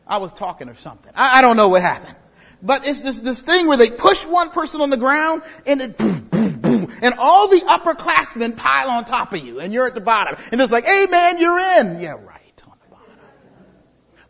I 0.05 0.19
was 0.19 0.33
talking 0.33 0.69
or 0.69 0.75
something. 0.75 1.13
I, 1.15 1.39
I 1.39 1.43
don't 1.43 1.57
know 1.57 1.69
what 1.69 1.83
happened. 1.83 2.17
But 2.61 2.89
it's 2.89 3.03
this, 3.03 3.21
this 3.21 3.43
thing 3.43 3.69
where 3.69 3.77
they 3.77 3.91
push 3.91 4.27
one 4.27 4.51
person 4.51 4.81
on 4.81 4.91
the 4.91 4.97
ground 4.97 5.43
and 5.65 5.81
it 5.81 5.97
boom, 5.97 6.23
boom, 6.23 6.53
boom, 6.55 6.93
and 7.03 7.15
all 7.19 7.47
the 7.47 7.61
upperclassmen 7.61 8.57
pile 8.57 8.91
on 8.91 9.05
top 9.05 9.33
of 9.33 9.45
you 9.45 9.61
and 9.61 9.73
you're 9.73 9.87
at 9.87 9.95
the 9.95 10.01
bottom. 10.01 10.35
And 10.51 10.61
it's 10.61 10.73
like, 10.73 10.87
hey 10.87 11.07
man, 11.09 11.39
you're 11.39 11.61
in. 11.61 12.01
Yeah, 12.01 12.15
right. 12.15 12.38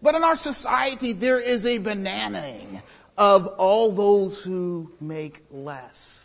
But 0.03 0.15
in 0.15 0.25
our 0.25 0.37
society, 0.37 1.13
there 1.13 1.41
is 1.41 1.67
a 1.67 1.79
bananing 1.79 2.83
of 3.17 3.47
all 3.47 3.93
those 3.93 4.41
who 4.41 4.93
make 5.01 5.43
less. 5.51 6.25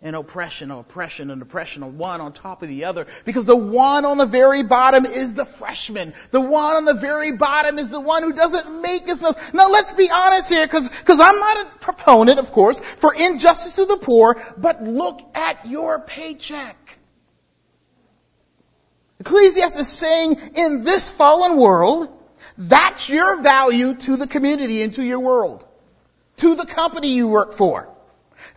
And 0.00 0.14
oppression, 0.14 0.70
oppression, 0.70 1.32
and 1.32 1.42
oppression 1.42 1.82
on 1.82 1.98
one 1.98 2.20
on 2.20 2.32
top 2.32 2.62
of 2.62 2.68
the 2.68 2.84
other. 2.84 3.08
Because 3.24 3.46
the 3.46 3.56
one 3.56 4.04
on 4.04 4.16
the 4.16 4.26
very 4.26 4.62
bottom 4.62 5.06
is 5.06 5.34
the 5.34 5.44
freshman. 5.44 6.14
The 6.30 6.40
one 6.40 6.76
on 6.76 6.84
the 6.84 6.94
very 6.94 7.32
bottom 7.32 7.80
is 7.80 7.90
the 7.90 8.00
one 8.00 8.22
who 8.22 8.32
doesn't 8.32 8.80
make 8.80 9.08
as 9.08 9.20
much. 9.20 9.36
Now 9.52 9.70
let's 9.70 9.92
be 9.92 10.08
honest 10.12 10.50
here, 10.50 10.64
because 10.64 10.88
because 10.88 11.18
I'm 11.18 11.40
not 11.40 11.66
a 11.66 11.70
proponent, 11.80 12.38
of 12.38 12.52
course, 12.52 12.78
for 12.98 13.12
injustice 13.12 13.74
to 13.74 13.86
the 13.86 13.96
poor, 13.96 14.40
but 14.56 14.84
look 14.84 15.20
at 15.34 15.66
your 15.66 15.98
paycheck. 16.00 16.76
Ecclesiastes 19.18 19.80
is 19.80 19.88
saying 19.88 20.38
in 20.54 20.84
this 20.84 21.08
fallen 21.08 21.56
world, 21.56 22.08
that's 22.58 23.08
your 23.08 23.40
value 23.40 23.94
to 23.94 24.16
the 24.16 24.26
community 24.26 24.82
and 24.82 24.92
to 24.94 25.02
your 25.02 25.20
world. 25.20 25.64
To 26.38 26.56
the 26.56 26.66
company 26.66 27.14
you 27.14 27.28
work 27.28 27.52
for. 27.52 27.88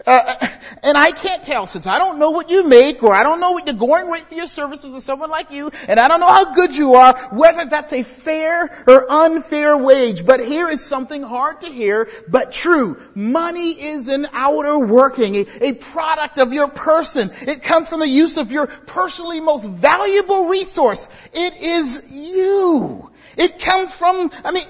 Uh, 0.06 0.48
and 0.84 0.98
I 0.98 1.12
can't 1.12 1.44
tell 1.44 1.68
since 1.68 1.86
I 1.86 2.00
don't 2.00 2.18
know 2.18 2.32
what 2.32 2.50
you 2.50 2.68
make 2.68 3.04
or 3.04 3.14
I 3.14 3.22
don't 3.22 3.40
know 3.40 3.52
what 3.52 3.68
the 3.68 3.74
going 3.74 4.10
rate 4.10 4.28
for 4.28 4.34
your 4.34 4.48
services 4.48 4.96
of 4.96 5.02
someone 5.04 5.30
like 5.30 5.52
you 5.52 5.70
and 5.88 6.00
I 6.00 6.08
don't 6.08 6.20
know 6.20 6.32
how 6.32 6.56
good 6.56 6.76
you 6.76 6.96
are, 6.96 7.16
whether 7.32 7.66
that's 7.66 7.94
a 7.94 8.02
fair 8.02 8.84
or 8.88 9.12
unfair 9.12 9.78
wage. 9.78 10.26
But 10.26 10.40
here 10.40 10.68
is 10.70 10.84
something 10.84 11.22
hard 11.22 11.62
to 11.62 11.68
hear, 11.68 12.10
but 12.28 12.52
true. 12.52 13.00
Money 13.14 13.72
is 13.72 14.08
an 14.08 14.28
outer 14.34 14.80
working, 14.80 15.36
a, 15.36 15.46
a 15.62 15.74
product 15.74 16.40
of 16.40 16.54
your 16.54 16.68
person. 16.68 17.32
It 17.42 17.62
comes 17.62 17.90
from 17.90 18.00
the 18.00 18.08
use 18.08 18.38
of 18.38 18.52
your 18.52 18.66
personally 18.66 19.40
most 19.40 19.68
valuable 19.68 20.46
resource. 20.46 21.08
It 21.34 21.58
is 21.58 22.04
you. 22.10 23.11
It 23.42 23.58
comes 23.58 23.92
from, 23.92 24.30
I 24.44 24.52
mean, 24.52 24.68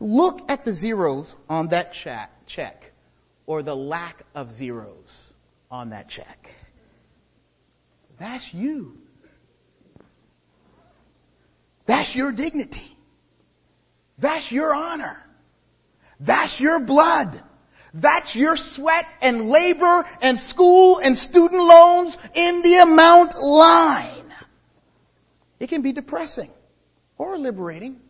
look 0.00 0.50
at 0.50 0.66
the 0.66 0.74
zeros 0.74 1.34
on 1.48 1.68
that 1.68 1.94
check 1.94 2.92
or 3.46 3.62
the 3.62 3.74
lack 3.74 4.22
of 4.34 4.52
zeros 4.52 5.32
on 5.70 5.88
that 5.88 6.10
check. 6.10 6.50
That's 8.18 8.52
you. 8.52 8.98
That's 11.86 12.14
your 12.14 12.32
dignity. 12.32 12.94
That's 14.18 14.52
your 14.52 14.74
honor. 14.74 15.24
That's 16.20 16.60
your 16.60 16.80
blood. 16.80 17.42
That's 17.94 18.36
your 18.36 18.58
sweat 18.58 19.06
and 19.22 19.48
labor 19.48 20.04
and 20.20 20.38
school 20.38 20.98
and 21.02 21.16
student 21.16 21.62
loans 21.66 22.14
in 22.34 22.60
the 22.60 22.74
amount 22.82 23.40
line. 23.40 24.34
It 25.58 25.70
can 25.70 25.80
be 25.80 25.92
depressing 25.92 26.50
or 27.20 27.36
liberating. 27.38 28.00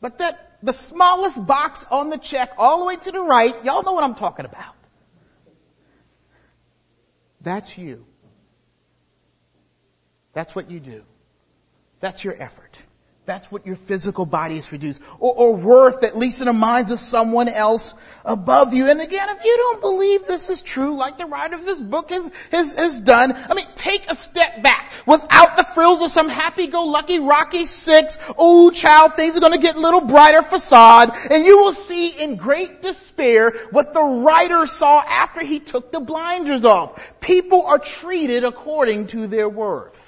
But 0.00 0.18
that 0.18 0.58
the 0.62 0.72
smallest 0.72 1.44
box 1.44 1.84
on 1.90 2.10
the 2.10 2.16
check 2.16 2.52
all 2.58 2.78
the 2.78 2.84
way 2.84 2.96
to 2.96 3.10
the 3.10 3.20
right, 3.20 3.64
y'all 3.64 3.82
know 3.82 3.92
what 3.92 4.04
I'm 4.04 4.14
talking 4.14 4.44
about. 4.44 4.76
That's 7.40 7.76
you. 7.76 8.06
That's 10.32 10.54
what 10.54 10.70
you 10.70 10.78
do. 10.78 11.02
That's 11.98 12.22
your 12.22 12.40
effort. 12.40 12.78
That's 13.26 13.52
what 13.52 13.66
your 13.66 13.76
physical 13.76 14.24
body 14.24 14.56
is 14.56 14.72
reduced. 14.72 15.00
Or, 15.18 15.34
or, 15.34 15.56
worth, 15.56 16.02
at 16.04 16.16
least 16.16 16.40
in 16.40 16.46
the 16.46 16.52
minds 16.52 16.90
of 16.90 16.98
someone 16.98 17.48
else 17.48 17.94
above 18.24 18.72
you. 18.74 18.88
And 18.88 19.00
again, 19.00 19.28
if 19.28 19.44
you 19.44 19.56
don't 19.56 19.80
believe 19.80 20.26
this 20.26 20.48
is 20.48 20.62
true, 20.62 20.96
like 20.96 21.18
the 21.18 21.26
writer 21.26 21.54
of 21.54 21.64
this 21.64 21.78
book 21.78 22.10
has, 22.10 22.32
has, 22.50 22.74
has 22.74 22.98
done, 22.98 23.32
I 23.32 23.54
mean, 23.54 23.66
take 23.76 24.10
a 24.10 24.14
step 24.14 24.62
back. 24.62 24.90
Without 25.06 25.56
the 25.56 25.64
frills 25.64 26.02
of 26.02 26.10
some 26.10 26.28
happy-go-lucky 26.28 27.20
Rocky 27.20 27.66
Six, 27.66 28.18
oh 28.36 28.70
child, 28.70 29.14
things 29.14 29.36
are 29.36 29.40
gonna 29.40 29.58
get 29.58 29.76
a 29.76 29.80
little 29.80 30.06
brighter 30.06 30.42
facade, 30.42 31.14
and 31.30 31.44
you 31.44 31.58
will 31.58 31.72
see 31.72 32.08
in 32.08 32.36
great 32.36 32.82
despair 32.82 33.52
what 33.70 33.92
the 33.92 34.02
writer 34.02 34.66
saw 34.66 35.00
after 35.00 35.44
he 35.44 35.60
took 35.60 35.92
the 35.92 36.00
blinders 36.00 36.64
off. 36.64 37.00
People 37.20 37.62
are 37.66 37.78
treated 37.78 38.44
according 38.44 39.08
to 39.08 39.26
their 39.26 39.48
worth. 39.48 39.99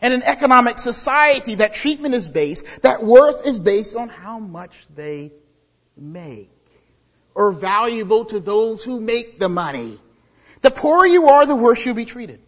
And 0.00 0.14
in 0.14 0.22
economic 0.22 0.78
society, 0.78 1.56
that 1.56 1.74
treatment 1.74 2.14
is 2.14 2.28
based, 2.28 2.64
that 2.82 3.02
worth 3.02 3.46
is 3.46 3.58
based 3.58 3.96
on 3.96 4.08
how 4.08 4.38
much 4.38 4.72
they 4.94 5.32
make. 5.96 6.50
Or 7.34 7.52
valuable 7.52 8.26
to 8.26 8.40
those 8.40 8.82
who 8.82 9.00
make 9.00 9.38
the 9.38 9.48
money. 9.48 9.98
The 10.62 10.70
poorer 10.70 11.06
you 11.06 11.28
are, 11.28 11.46
the 11.46 11.56
worse 11.56 11.84
you'll 11.84 11.94
be 11.94 12.04
treated. 12.04 12.40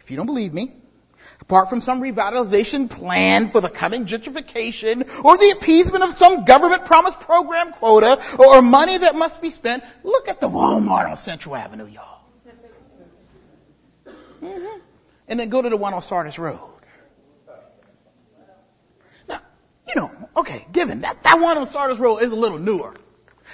If 0.00 0.10
you 0.10 0.16
don't 0.16 0.26
believe 0.26 0.52
me, 0.52 0.72
apart 1.40 1.68
from 1.70 1.80
some 1.80 2.00
revitalization 2.00 2.90
plan 2.90 3.48
for 3.48 3.60
the 3.60 3.68
coming 3.68 4.04
gentrification, 4.04 5.24
or 5.24 5.36
the 5.36 5.50
appeasement 5.50 6.04
of 6.04 6.12
some 6.12 6.44
government 6.44 6.84
promised 6.84 7.20
program 7.20 7.72
quota, 7.72 8.22
or 8.38 8.62
money 8.62 8.98
that 8.98 9.16
must 9.16 9.40
be 9.40 9.50
spent, 9.50 9.82
look 10.02 10.28
at 10.28 10.40
the 10.40 10.48
Walmart 10.48 11.08
on 11.08 11.16
Central 11.16 11.56
Avenue, 11.56 11.86
y'all. 11.86 12.20
Mm-hmm 14.42 14.75
and 15.28 15.38
then 15.38 15.48
go 15.48 15.62
to 15.62 15.68
the 15.68 15.76
one 15.76 15.94
on 15.94 16.02
Sardis 16.02 16.38
Road. 16.38 16.60
Now, 19.28 19.40
you 19.88 19.94
know, 19.96 20.10
okay, 20.36 20.66
given 20.72 21.00
that, 21.02 21.22
that 21.24 21.40
one 21.40 21.58
on 21.58 21.66
Sardis 21.66 21.98
Road 21.98 22.18
is 22.18 22.32
a 22.32 22.36
little 22.36 22.58
newer. 22.58 22.94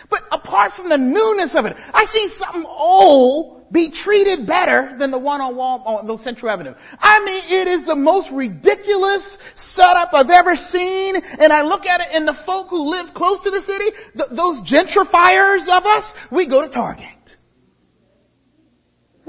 But 0.09 0.23
apart 0.33 0.73
from 0.73 0.89
the 0.89 0.99
newness 0.99 1.55
of 1.55 1.67
it, 1.67 1.77
I 1.93 2.05
see 2.05 2.29
something 2.29 2.65
old 2.67 3.63
be 3.73 3.89
treated 3.89 4.47
better 4.47 4.95
than 4.99 5.11
the 5.11 5.19
one 5.19 5.41
on 5.41 5.57
Wall, 5.57 5.83
on 5.87 6.07
the 6.07 6.17
Central 6.19 6.51
Avenue. 6.51 6.75
I 6.99 7.25
mean, 7.25 7.61
it 7.61 7.69
is 7.69 7.85
the 7.87 7.97
most 7.97 8.31
ridiculous 8.31 9.39
setup 9.55 10.13
I've 10.13 10.29
ever 10.29 10.57
seen. 10.57 11.17
And 11.39 11.53
I 11.53 11.63
look 11.63 11.87
at 11.87 12.03
it 12.03 12.09
and 12.13 12.29
the 12.29 12.35
folk 12.35 12.69
who 12.69 12.91
live 12.91 13.15
close 13.15 13.41
to 13.41 13.51
the 13.51 13.63
city, 13.63 13.91
th- 14.17 14.29
those 14.31 14.63
gentrifiers 14.63 15.75
of 15.75 15.87
us, 15.87 16.15
we 16.31 16.45
go 16.47 16.63
to 16.63 16.69
Target. 16.69 17.07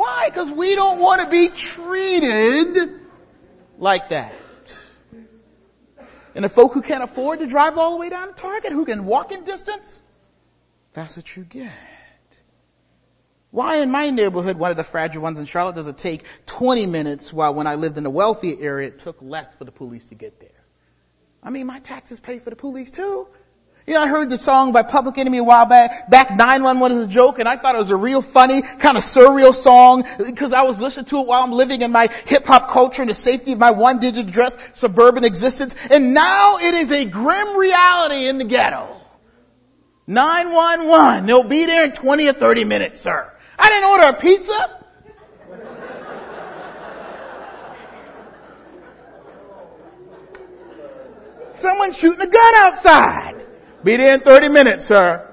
Why? 0.04 0.30
Because 0.30 0.52
we 0.52 0.76
don't 0.76 1.00
want 1.00 1.22
to 1.22 1.30
be 1.30 1.48
treated 1.48 3.00
like 3.78 4.10
that. 4.10 4.34
And 6.36 6.44
the 6.44 6.50
folk 6.50 6.74
who 6.74 6.82
can't 6.82 7.04
afford 7.04 7.40
to 7.40 7.48
drive 7.48 7.78
all 7.78 7.94
the 7.94 8.00
way 8.00 8.10
down 8.10 8.28
to 8.28 8.34
Target, 8.34 8.74
who 8.74 8.84
can 8.84 9.06
walk 9.06 9.32
in 9.32 9.46
distance, 9.46 10.02
that's 10.92 11.16
what 11.16 11.34
you 11.38 11.44
get. 11.44 11.72
Why 13.52 13.78
in 13.78 13.92
my 13.92 14.10
neighborhood, 14.10 14.58
one 14.58 14.72
of 14.72 14.78
the 14.78 14.84
fragile 14.84 15.22
ones 15.22 15.40
in 15.40 15.46
Charlotte, 15.46 15.76
does 15.76 15.88
it 15.88 15.98
take 15.98 16.26
20 16.48 16.86
minutes 16.86 17.32
while 17.32 17.54
when 17.54 17.66
I 17.66 17.76
lived 17.76 17.98
in 17.98 18.04
the 18.04 18.10
wealthier 18.10 18.58
area, 18.60 18.90
it 18.90 19.00
took 19.00 19.22
less 19.22 19.54
for 19.58 19.64
the 19.64 19.72
police 19.72 20.08
to 20.08 20.16
get 20.16 20.38
there? 20.42 20.50
I 21.42 21.50
mean, 21.50 21.66
my 21.66 21.80
taxes 21.80 22.20
pay 22.20 22.40
for 22.40 22.50
the 22.50 22.58
police 22.58 22.92
too. 22.92 23.30
You 23.86 23.96
know, 23.96 24.02
I 24.02 24.08
heard 24.08 24.30
the 24.30 24.38
song 24.38 24.72
by 24.72 24.82
Public 24.84 25.18
Enemy 25.18 25.40
a 25.40 25.44
while 25.44 25.66
back. 25.66 26.10
Back 26.10 26.32
911 26.32 26.98
is 27.00 27.08
a 27.08 27.12
joke, 27.12 27.40
and 27.40 27.50
I 27.50 27.58
thought 27.58 27.76
it 27.76 27.80
was 27.80 27.92
a 27.92 27.98
real 27.98 28.22
funny, 28.22 28.62
kind 28.62 28.96
of 28.96 29.04
surreal 29.04 29.54
song 29.54 30.06
because 30.18 30.54
I 30.54 30.62
was 30.62 30.80
listening 30.80 31.06
to 31.08 31.20
it 31.20 31.28
while 31.28 31.44
I'm 31.44 31.52
living 31.52 31.82
in 31.82 31.92
my 31.92 32.08
hip 32.26 32.46
hop 32.46 32.70
culture 32.70 33.02
and 33.02 33.10
the 33.10 33.14
safety 33.14 33.52
of 33.52 33.60
my 33.60 33.72
one 33.72 34.00
digit 34.00 34.26
address 34.26 34.58
suburban 34.72 35.26
existence. 35.26 35.76
And 35.90 36.14
now 36.14 36.60
it 36.60 36.74
is 36.74 36.94
a 36.94 37.04
grim 37.04 37.58
reality 37.58 38.28
in 38.28 38.38
the 38.38 38.46
ghetto. 38.46 39.02
911. 40.08 41.26
They'll 41.26 41.44
be 41.44 41.66
there 41.66 41.84
in 41.84 41.92
20 41.92 42.28
or 42.30 42.34
30 42.34 42.64
minutes, 42.64 43.02
sir. 43.02 43.34
I 43.60 43.70
didn't 43.70 43.90
order 43.90 44.04
a 44.04 44.14
pizza. 44.14 44.80
Someone 51.56 51.92
shooting 51.92 52.22
a 52.22 52.30
gun 52.30 52.56
outside. 52.56 53.43
Be 53.84 53.98
there 53.98 54.14
in 54.14 54.22
30 54.22 54.50
minutes, 54.50 54.86
sir. 54.86 55.30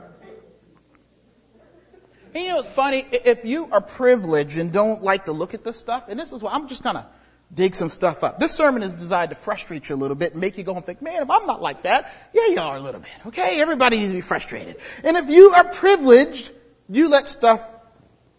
And 2.35 2.45
you 2.45 2.51
know, 2.51 2.61
it's 2.61 2.69
funny, 2.69 3.05
if 3.11 3.45
you 3.45 3.69
are 3.73 3.81
privileged 3.81 4.57
and 4.57 4.73
don't 4.73 5.03
like 5.03 5.25
to 5.25 5.33
look 5.33 5.55
at 5.55 5.65
this 5.65 5.79
stuff, 5.79 6.05
and 6.09 6.19
this 6.19 6.33
is 6.33 6.43
why 6.43 6.53
I'm 6.53 6.69
just 6.69 6.83
gonna 6.83 7.09
dig 7.53 7.75
some 7.75 7.91
stuff 7.91 8.23
up. 8.23 8.39
This 8.39 8.53
sermon 8.53 8.83
is 8.83 8.95
designed 8.95 9.31
to 9.31 9.37
frustrate 9.37 9.89
you 9.89 9.97
a 9.97 9.99
little 9.99 10.15
bit 10.15 10.33
and 10.33 10.41
make 10.41 10.57
you 10.57 10.65
go 10.65 10.77
and 10.77 10.85
think, 10.85 11.03
man, 11.03 11.23
if 11.23 11.31
I'm 11.31 11.47
not 11.47 11.61
like 11.61 11.83
that, 11.83 12.13
yeah, 12.33 12.47
you 12.47 12.61
are 12.61 12.77
a 12.77 12.81
little 12.81 13.01
bit, 13.01 13.11
okay? 13.27 13.61
Everybody 13.61 13.99
needs 13.99 14.13
to 14.13 14.17
be 14.17 14.21
frustrated. 14.21 14.77
And 15.03 15.17
if 15.17 15.29
you 15.29 15.51
are 15.51 15.65
privileged, 15.65 16.51
you 16.89 17.09
let 17.09 17.27
stuff 17.27 17.69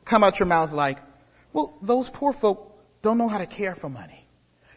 come 0.05 0.23
out 0.23 0.39
your 0.39 0.47
mouths 0.47 0.71
like, 0.73 0.97
well, 1.51 1.77
those 1.81 2.07
poor 2.07 2.31
folk 2.31 2.79
don't 3.01 3.17
know 3.17 3.27
how 3.27 3.39
to 3.39 3.45
care 3.45 3.75
for 3.75 3.89
money. 3.89 4.20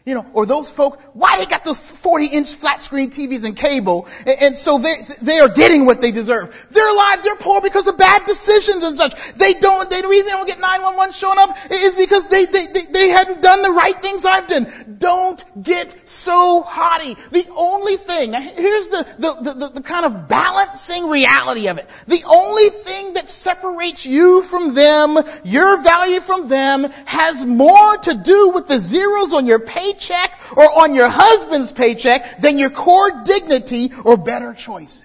You 0.05 0.13
know, 0.13 0.25
or 0.33 0.45
those 0.45 0.69
folk, 0.69 1.01
why 1.13 1.39
they 1.39 1.47
got 1.47 1.65
those 1.65 1.79
40 1.79 2.27
inch 2.27 2.53
flat 2.53 2.79
screen 2.79 3.09
TVs 3.09 3.43
and 3.43 3.57
cable, 3.57 4.07
and, 4.19 4.37
and, 4.39 4.57
so 4.57 4.77
they, 4.77 4.97
they 5.23 5.39
are 5.39 5.49
getting 5.49 5.87
what 5.87 5.99
they 5.99 6.11
deserve. 6.11 6.53
They're 6.69 6.87
alive, 6.87 7.23
they're 7.23 7.35
poor 7.35 7.59
because 7.59 7.87
of 7.87 7.97
bad 7.97 8.23
decisions 8.27 8.83
and 8.83 8.95
such. 8.95 9.15
They 9.33 9.53
don't, 9.53 9.89
they, 9.89 10.01
the 10.03 10.07
reason 10.07 10.27
they 10.27 10.31
don't 10.33 10.45
get 10.45 10.59
911 10.59 11.11
showing 11.13 11.39
up 11.39 11.57
is 11.71 11.95
because 11.95 12.27
they, 12.27 12.45
they, 12.45 12.65
they, 12.67 12.81
they 12.91 13.07
hadn't 13.07 13.41
done 13.41 13.63
the 13.63 13.71
right 13.71 13.99
things 13.99 14.25
I've 14.25 14.45
done. 14.47 14.97
Don't 14.99 15.63
get 15.63 16.07
so 16.07 16.61
haughty. 16.61 17.17
The 17.31 17.47
only 17.55 17.97
thing, 17.97 18.29
now 18.29 18.41
here's 18.41 18.89
the, 18.89 19.07
the, 19.17 19.53
the, 19.53 19.67
the 19.69 19.81
kind 19.81 20.05
of 20.05 20.27
balancing 20.27 21.09
reality 21.09 21.67
of 21.67 21.79
it. 21.79 21.89
The 22.05 22.23
only 22.25 22.69
thing 22.69 23.13
that 23.13 23.27
separates 23.27 24.05
you 24.05 24.43
from 24.43 24.75
them, 24.75 25.17
your 25.43 25.81
value 25.81 26.19
from 26.19 26.47
them, 26.47 26.83
has 27.05 27.43
more 27.43 27.97
to 27.97 28.13
do 28.13 28.51
with 28.51 28.67
the 28.67 28.77
zeros 28.77 29.33
on 29.33 29.47
your 29.47 29.57
page 29.57 29.94
paycheck 29.95 30.57
or 30.57 30.63
on 30.63 30.93
your 30.93 31.09
husband's 31.09 31.71
paycheck 31.71 32.39
than 32.39 32.57
your 32.57 32.69
core 32.69 33.23
dignity 33.23 33.91
or 34.03 34.17
better 34.17 34.53
choices. 34.53 35.03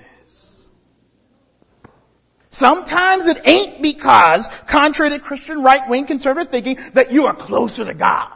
Sometimes 2.48 3.26
it 3.26 3.46
ain't 3.46 3.80
because, 3.80 4.48
contrary 4.66 5.12
to 5.12 5.20
Christian 5.20 5.62
right-wing 5.62 6.06
conservative 6.06 6.50
thinking, 6.50 6.78
that 6.94 7.12
you 7.12 7.26
are 7.26 7.34
closer 7.34 7.84
to 7.84 7.94
God. 7.94 8.32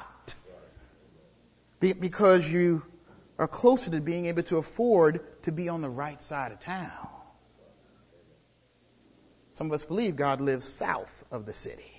Because 1.81 2.51
you 2.51 2.83
are 3.39 3.49
closer 3.49 3.91
to 3.91 4.01
being 4.01 4.27
able 4.27 4.45
to 4.45 4.59
afford 4.59 5.43
to 5.43 5.53
be 5.53 5.69
on 5.69 5.83
the 5.83 5.91
right 5.91 6.23
side 6.23 6.53
of 6.53 6.61
town. 6.61 7.09
Some 9.55 9.67
of 9.67 9.73
us 9.73 9.85
believe 9.85 10.17
God 10.17 10.41
lives 10.41 10.67
south 10.67 11.25
of 11.31 11.45
the 11.45 11.53
city. 11.53 11.93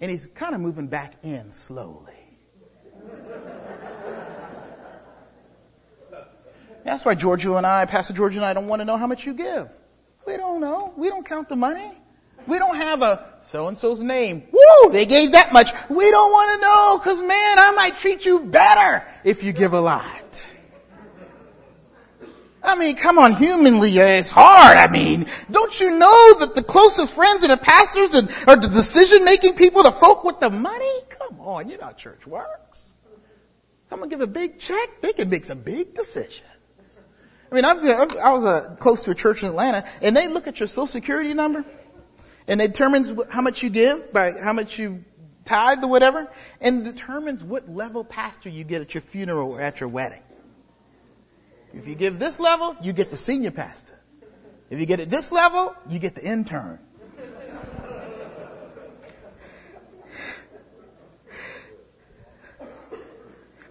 And 0.00 0.10
he's 0.10 0.26
kind 0.34 0.54
of 0.54 0.60
moving 0.60 0.86
back 0.86 1.14
in 1.22 1.50
slowly. 1.50 2.25
That's 6.84 7.04
why 7.04 7.16
Giorgio 7.16 7.56
and 7.56 7.66
I, 7.66 7.84
Pastor 7.86 8.14
George 8.14 8.36
and 8.36 8.44
I 8.44 8.52
don't 8.54 8.68
want 8.68 8.80
to 8.80 8.84
know 8.84 8.96
how 8.96 9.08
much 9.08 9.26
you 9.26 9.34
give. 9.34 9.68
We 10.24 10.36
don't 10.36 10.60
know. 10.60 10.94
We 10.96 11.08
don't 11.08 11.26
count 11.26 11.48
the 11.48 11.56
money. 11.56 11.92
We 12.46 12.60
don't 12.60 12.76
have 12.76 13.02
a 13.02 13.26
so-and-so's 13.42 14.02
name. 14.02 14.44
Woo! 14.52 14.92
They 14.92 15.04
gave 15.04 15.32
that 15.32 15.52
much. 15.52 15.72
We 15.88 16.10
don't 16.10 16.30
want 16.30 16.60
to 16.60 16.66
know 16.66 16.98
because 16.98 17.20
man, 17.26 17.58
I 17.58 17.72
might 17.72 17.96
treat 17.96 18.24
you 18.24 18.38
better 18.38 19.04
if 19.24 19.42
you 19.42 19.52
give 19.52 19.72
a 19.72 19.80
lot. 19.80 20.46
I 22.62 22.76
mean, 22.76 22.96
come 22.96 23.18
on, 23.18 23.34
humanly, 23.34 23.96
it's 23.96 24.30
hard. 24.30 24.76
I 24.76 24.88
mean, 24.88 25.26
don't 25.50 25.78
you 25.78 25.98
know 25.98 26.38
that 26.40 26.54
the 26.54 26.62
closest 26.62 27.12
friends 27.12 27.44
are 27.44 27.48
the 27.48 27.56
pastors 27.56 28.14
and 28.14 28.28
are 28.46 28.56
the 28.56 28.68
decision-making 28.68 29.54
people, 29.54 29.82
the 29.84 29.92
folk 29.92 30.24
with 30.24 30.40
the 30.40 30.50
money? 30.50 31.00
Come 31.10 31.40
on, 31.40 31.68
you 31.68 31.78
know 31.78 31.86
how 31.86 31.92
church 31.92 32.26
works. 32.26 32.85
Gonna 33.90 34.08
give 34.08 34.20
a 34.20 34.26
big 34.26 34.58
check. 34.58 35.00
They 35.00 35.12
can 35.12 35.30
make 35.30 35.44
some 35.44 35.60
big 35.60 35.94
decisions. 35.94 36.42
I 37.50 37.54
mean, 37.54 37.64
I've, 37.64 37.84
i 38.16 38.32
was 38.32 38.44
uh, 38.44 38.76
close 38.78 39.04
to 39.04 39.12
a 39.12 39.14
church 39.14 39.42
in 39.42 39.48
Atlanta, 39.48 39.88
and 40.02 40.16
they 40.16 40.26
look 40.28 40.48
at 40.48 40.58
your 40.58 40.66
social 40.66 40.88
security 40.88 41.32
number, 41.32 41.64
and 42.48 42.60
it 42.60 42.72
determines 42.72 43.12
how 43.30 43.40
much 43.40 43.62
you 43.62 43.70
give 43.70 44.12
by 44.12 44.32
how 44.32 44.52
much 44.52 44.78
you 44.78 45.04
tithe 45.44 45.84
or 45.84 45.86
whatever, 45.86 46.28
and 46.60 46.84
determines 46.84 47.42
what 47.44 47.68
level 47.68 48.02
pastor 48.02 48.48
you 48.48 48.64
get 48.64 48.82
at 48.82 48.94
your 48.94 49.02
funeral 49.02 49.52
or 49.52 49.60
at 49.60 49.78
your 49.78 49.88
wedding. 49.88 50.22
If 51.72 51.86
you 51.86 51.94
give 51.94 52.18
this 52.18 52.40
level, 52.40 52.76
you 52.82 52.92
get 52.92 53.10
the 53.10 53.16
senior 53.16 53.52
pastor. 53.52 53.92
If 54.70 54.80
you 54.80 54.86
get 54.86 54.98
at 54.98 55.08
this 55.08 55.30
level, 55.30 55.74
you 55.88 56.00
get 56.00 56.16
the 56.16 56.24
intern. 56.24 56.80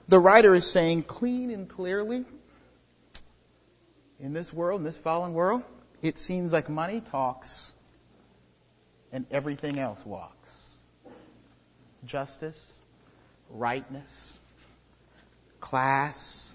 The 0.07 0.19
writer 0.19 0.53
is 0.53 0.69
saying 0.69 1.03
clean 1.03 1.49
and 1.49 1.67
clearly 1.67 2.25
in 4.19 4.33
this 4.33 4.53
world, 4.53 4.81
in 4.81 4.85
this 4.85 4.97
fallen 4.97 5.33
world, 5.33 5.63
it 6.01 6.19
seems 6.19 6.51
like 6.51 6.69
money 6.69 7.01
talks 7.11 7.73
and 9.11 9.25
everything 9.31 9.79
else 9.79 10.03
walks. 10.05 10.69
Justice, 12.05 12.75
rightness, 13.49 14.39
class. 15.59 16.53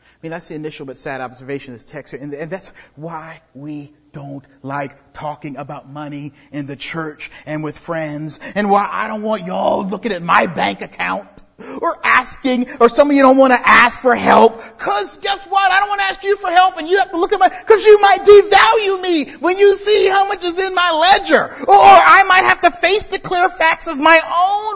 I 0.00 0.18
mean, 0.22 0.30
that's 0.30 0.48
the 0.48 0.54
initial 0.54 0.86
but 0.86 0.98
sad 0.98 1.20
observation 1.20 1.74
of 1.74 1.80
this 1.80 1.90
text 1.90 2.14
and 2.14 2.32
that's 2.32 2.72
why 2.94 3.42
we 3.54 3.92
don't 4.12 4.44
like 4.62 5.12
talking 5.12 5.56
about 5.58 5.90
money 5.90 6.32
in 6.50 6.64
the 6.64 6.76
church 6.76 7.30
and 7.44 7.62
with 7.62 7.76
friends 7.76 8.40
and 8.54 8.70
why 8.70 8.88
I 8.90 9.08
don't 9.08 9.20
want 9.20 9.44
y'all 9.44 9.86
looking 9.86 10.12
at 10.12 10.22
my 10.22 10.46
bank 10.46 10.80
account 10.80 11.42
or 11.80 11.98
asking, 12.04 12.70
or 12.80 12.88
some 12.88 13.10
of 13.10 13.16
you 13.16 13.22
don't 13.22 13.38
want 13.38 13.52
to 13.52 13.68
ask 13.68 13.98
for 13.98 14.14
help, 14.14 14.78
cause 14.78 15.16
guess 15.18 15.44
what? 15.44 15.70
I 15.70 15.80
don't 15.80 15.88
want 15.88 16.00
to 16.00 16.06
ask 16.06 16.22
you 16.22 16.36
for 16.36 16.50
help 16.50 16.76
and 16.76 16.88
you 16.88 16.98
have 16.98 17.10
to 17.12 17.18
look 17.18 17.32
at 17.32 17.40
my, 17.40 17.48
cause 17.48 17.82
you 17.82 18.00
might 18.00 18.20
devalue 18.20 19.02
me 19.02 19.32
when 19.36 19.56
you 19.58 19.74
see 19.76 20.08
how 20.08 20.28
much 20.28 20.44
is 20.44 20.58
in 20.58 20.74
my 20.74 20.90
ledger. 20.90 21.44
Or 21.44 21.74
I 21.74 22.24
might 22.28 22.44
have 22.44 22.60
to 22.62 22.70
face 22.70 23.06
the 23.06 23.18
clear 23.18 23.48
facts 23.48 23.86
of 23.86 23.98
my 23.98 24.20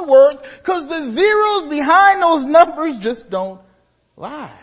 own 0.01 0.09
worth, 0.09 0.63
cause 0.63 0.87
the 0.87 1.11
zeros 1.11 1.67
behind 1.67 2.23
those 2.23 2.47
numbers 2.47 2.99
just 2.99 3.29
don't 3.29 3.61
lie. 4.17 4.57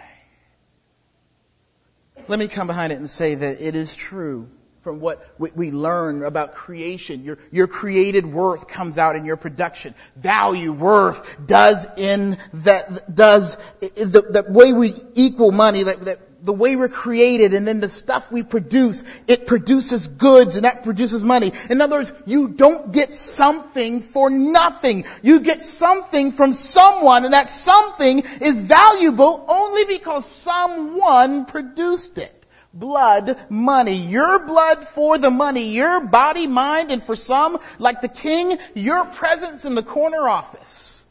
Let 2.28 2.40
me 2.40 2.48
come 2.48 2.68
behind 2.68 2.92
it 2.92 2.98
and 2.98 3.10
say 3.10 3.36
that 3.36 3.62
it 3.62 3.76
is 3.76 3.96
true 3.96 4.50
from 4.88 5.02
what 5.02 5.22
we 5.38 5.70
learn 5.70 6.24
about 6.24 6.56
creation. 6.56 7.26
Your, 7.26 7.40
your 7.52 7.68
created 7.68 8.26
worth 8.26 8.70
comes 8.70 8.98
out 8.98 9.18
in 9.18 9.26
your 9.26 9.36
production. 9.36 9.94
Value, 10.16 10.72
worth, 10.72 11.46
does 11.46 11.86
in 11.98 12.38
that, 12.54 13.14
does, 13.14 13.58
the, 13.82 14.24
the 14.30 14.46
way 14.48 14.72
we 14.72 14.96
equal 15.14 15.52
money, 15.52 15.84
that, 15.84 16.06
that 16.06 16.20
the 16.42 16.54
way 16.54 16.78
we're 16.78 16.88
created 16.88 17.54
and 17.54 17.68
then 17.68 17.82
the 17.82 17.90
stuff 17.90 18.32
we 18.32 18.44
produce, 18.44 19.04
it 19.28 19.46
produces 19.46 20.08
goods 20.08 20.56
and 20.56 20.64
that 20.64 20.86
produces 20.86 21.22
money. 21.22 21.52
In 21.70 21.82
other 21.82 21.98
words, 21.98 22.14
you 22.26 22.48
don't 22.48 22.94
get 22.94 23.14
something 23.14 24.00
for 24.00 24.30
nothing. 24.30 25.04
You 25.22 25.42
get 25.42 25.66
something 25.66 26.32
from 26.32 26.54
someone 26.54 27.26
and 27.26 27.34
that 27.34 27.50
something 27.50 28.20
is 28.40 28.62
valuable 28.62 29.44
only 29.50 29.84
because 29.84 30.26
someone 30.26 31.44
produced 31.44 32.20
it 32.20 32.37
blood 32.74 33.38
money. 33.50 33.96
Your 33.96 34.46
blood 34.46 34.86
for 34.86 35.18
the 35.18 35.32
money. 35.32 35.74
Your 35.74 36.02
body, 36.02 36.48
mind, 36.48 36.92
and 36.92 37.04
for 37.04 37.16
some, 37.16 37.60
like 37.80 38.02
the 38.02 38.08
king, 38.08 38.58
your 38.76 39.06
presence 39.06 39.66
in 39.66 39.76
the 39.76 39.84
corner 39.84 40.28
office 40.28 41.06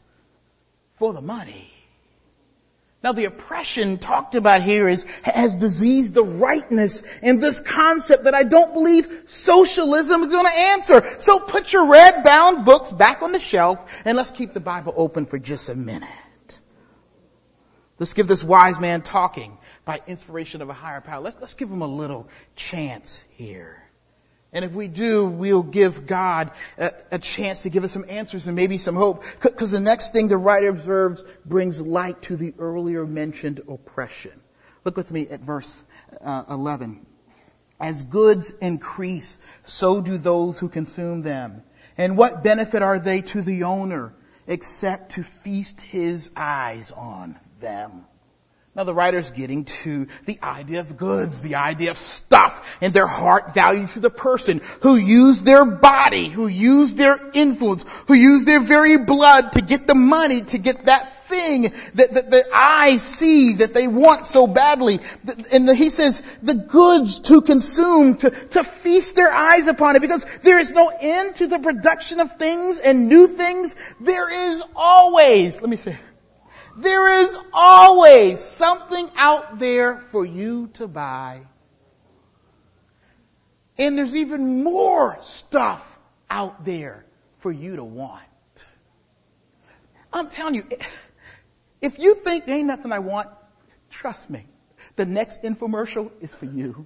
for 0.95 1.13
the 1.13 1.21
money. 1.21 1.71
Now 3.03 3.11
the 3.11 3.25
oppression 3.25 3.99
talked 3.99 4.33
about 4.33 4.63
here 4.63 4.87
is, 4.87 5.03
has 5.21 5.55
diseased 5.55 6.13
the 6.13 6.23
rightness 6.23 7.03
in 7.21 7.39
this 7.39 7.59
concept 7.59 8.23
that 8.23 8.33
I 8.33 8.43
don't 8.43 8.73
believe 8.73 9.07
socialism 9.27 10.23
is 10.23 10.31
going 10.31 10.45
to 10.45 10.59
answer. 10.59 11.19
So 11.19 11.39
put 11.39 11.71
your 11.71 11.89
red 11.89 12.23
bound 12.23 12.65
books 12.65 12.91
back 12.91 13.21
on 13.21 13.31
the 13.31 13.39
shelf 13.39 13.79
and 14.03 14.17
let's 14.17 14.31
keep 14.31 14.53
the 14.53 14.59
Bible 14.59 14.93
open 14.97 15.25
for 15.25 15.37
just 15.37 15.69
a 15.69 15.75
minute. 15.75 16.09
Let's 17.99 18.13
give 18.13 18.27
this 18.27 18.43
wise 18.43 18.79
man 18.79 19.03
talking 19.03 19.56
by 19.87 20.01
inspiration 20.05 20.61
of 20.61 20.69
a 20.69 20.73
higher 20.73 20.99
power. 20.99 21.21
Let's, 21.21 21.37
let's 21.39 21.53
give 21.53 21.71
him 21.71 21.81
a 21.81 21.87
little 21.87 22.27
chance 22.57 23.23
here. 23.31 23.81
And 24.51 24.65
if 24.65 24.73
we 24.73 24.89
do, 24.89 25.25
we'll 25.25 25.63
give 25.63 26.05
God 26.05 26.51
a, 26.77 26.91
a 27.11 27.19
chance 27.19 27.63
to 27.63 27.69
give 27.69 27.85
us 27.85 27.93
some 27.93 28.05
answers 28.09 28.47
and 28.47 28.55
maybe 28.55 28.77
some 28.77 28.95
hope. 28.95 29.23
Because 29.41 29.71
the 29.71 29.79
next 29.79 30.11
thing 30.11 30.27
the 30.27 30.37
writer 30.37 30.67
observes 30.67 31.23
brings 31.45 31.79
light 31.79 32.21
to 32.23 32.35
the 32.35 32.53
earlier 32.59 33.05
mentioned 33.05 33.61
oppression. 33.69 34.33
Look 34.83 34.97
with 34.97 35.09
me 35.09 35.29
at 35.29 35.39
verse 35.39 35.81
uh, 36.21 36.43
11. 36.49 37.05
As 37.79 38.03
goods 38.03 38.53
increase, 38.61 39.39
so 39.63 40.01
do 40.01 40.17
those 40.17 40.59
who 40.59 40.67
consume 40.67 41.21
them. 41.21 41.63
And 41.97 42.17
what 42.17 42.43
benefit 42.43 42.81
are 42.81 42.99
they 42.99 43.21
to 43.21 43.41
the 43.41 43.63
owner 43.63 44.13
except 44.47 45.13
to 45.13 45.23
feast 45.23 45.79
his 45.79 46.29
eyes 46.35 46.91
on 46.91 47.39
them? 47.61 48.03
Now 48.77 48.83
the 48.83 48.93
writer's 48.93 49.31
getting 49.31 49.65
to 49.65 50.05
the 50.25 50.37
idea 50.43 50.81
of 50.81 50.97
goods, 50.97 51.41
the 51.41 51.55
idea 51.55 51.89
of 51.89 51.97
stuff, 51.97 52.77
and 52.79 52.93
their 52.93 53.07
heart 53.07 53.55
value 53.55 53.87
to 53.87 53.99
the 53.99 54.11
person 54.11 54.61
who 54.81 54.97
used 54.97 55.45
their 55.45 55.65
body, 55.65 56.29
who 56.29 56.45
used 56.45 56.95
their 56.95 57.19
influence, 57.33 57.83
who 58.05 58.13
used 58.13 58.45
their 58.45 58.59
very 58.59 58.97
blood 58.97 59.53
to 59.53 59.61
get 59.61 59.87
the 59.87 59.95
money, 59.95 60.41
to 60.41 60.59
get 60.59 60.85
that 60.85 61.11
thing 61.11 61.73
that, 61.95 62.13
that 62.13 62.29
the 62.29 62.45
eyes 62.53 63.01
see 63.01 63.55
that 63.55 63.73
they 63.73 63.87
want 63.87 64.27
so 64.27 64.45
badly. 64.45 64.99
And 65.51 65.67
he 65.71 65.89
says 65.89 66.21
the 66.43 66.53
goods 66.53 67.21
to 67.21 67.41
consume, 67.41 68.17
to, 68.17 68.29
to 68.29 68.63
feast 68.63 69.15
their 69.15 69.33
eyes 69.33 69.65
upon 69.65 69.95
it 69.95 70.03
because 70.03 70.23
there 70.43 70.59
is 70.59 70.71
no 70.71 70.89
end 70.89 71.35
to 71.37 71.47
the 71.47 71.57
production 71.57 72.19
of 72.19 72.37
things 72.37 72.77
and 72.77 73.09
new 73.09 73.27
things. 73.27 73.75
There 73.99 74.51
is 74.51 74.63
always, 74.75 75.61
let 75.61 75.69
me 75.71 75.77
say, 75.77 75.97
there 76.77 77.19
is 77.21 77.37
always 77.53 78.39
something 78.39 79.09
out 79.15 79.59
there 79.59 79.97
for 79.97 80.25
you 80.25 80.67
to 80.73 80.87
buy. 80.87 81.41
And 83.77 83.97
there's 83.97 84.15
even 84.15 84.63
more 84.63 85.17
stuff 85.21 85.97
out 86.29 86.65
there 86.65 87.05
for 87.39 87.51
you 87.51 87.75
to 87.75 87.83
want. 87.83 88.23
I'm 90.11 90.29
telling 90.29 90.55
you, 90.55 90.67
if 91.81 91.99
you 91.99 92.15
think 92.15 92.45
there 92.45 92.55
ain't 92.55 92.67
nothing 92.67 92.91
I 92.91 92.99
want, 92.99 93.29
trust 93.89 94.29
me, 94.29 94.45
the 94.95 95.05
next 95.05 95.43
infomercial 95.43 96.11
is 96.21 96.33
for 96.33 96.45
you. 96.45 96.85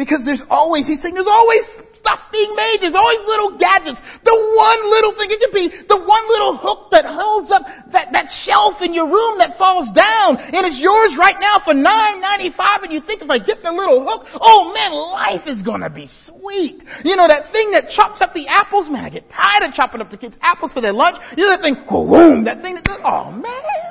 Because 0.00 0.24
there's 0.24 0.46
always, 0.48 0.86
he's 0.86 1.02
saying 1.02 1.14
there's 1.14 1.26
always 1.26 1.78
stuff 1.92 2.32
being 2.32 2.56
made. 2.56 2.78
There's 2.80 2.94
always 2.94 3.18
little 3.18 3.58
gadgets. 3.58 4.00
The 4.00 4.32
one 4.56 4.90
little 4.90 5.12
thing, 5.12 5.30
it 5.30 5.40
could 5.40 5.52
be 5.52 5.68
the 5.68 5.96
one 5.98 6.28
little 6.28 6.56
hook 6.56 6.92
that 6.92 7.04
holds 7.04 7.50
up 7.50 7.66
that, 7.92 8.12
that 8.12 8.32
shelf 8.32 8.80
in 8.80 8.94
your 8.94 9.08
room 9.08 9.38
that 9.38 9.58
falls 9.58 9.90
down 9.90 10.38
and 10.38 10.54
it's 10.54 10.80
yours 10.80 11.18
right 11.18 11.36
now 11.38 11.58
for 11.58 11.74
nine 11.74 12.22
ninety 12.22 12.48
five. 12.48 12.82
and 12.82 12.94
you 12.94 13.00
think 13.00 13.20
if 13.20 13.28
I 13.28 13.40
get 13.40 13.62
the 13.62 13.72
little 13.72 14.02
hook, 14.08 14.26
oh 14.40 14.72
man, 14.72 14.92
life 15.12 15.46
is 15.46 15.62
gonna 15.62 15.90
be 15.90 16.06
sweet. 16.06 16.82
You 17.04 17.16
know, 17.16 17.28
that 17.28 17.50
thing 17.50 17.72
that 17.72 17.90
chops 17.90 18.22
up 18.22 18.32
the 18.32 18.48
apples, 18.48 18.88
man, 18.88 19.04
I 19.04 19.10
get 19.10 19.28
tired 19.28 19.64
of 19.64 19.74
chopping 19.74 20.00
up 20.00 20.08
the 20.08 20.16
kids' 20.16 20.38
apples 20.40 20.72
for 20.72 20.80
their 20.80 20.94
lunch. 20.94 21.18
You 21.36 21.44
know 21.44 21.50
that 21.50 21.60
thing, 21.60 21.74
boom, 21.74 22.44
that 22.44 22.62
thing 22.62 22.76
that, 22.76 23.00
oh 23.04 23.32
man. 23.32 23.89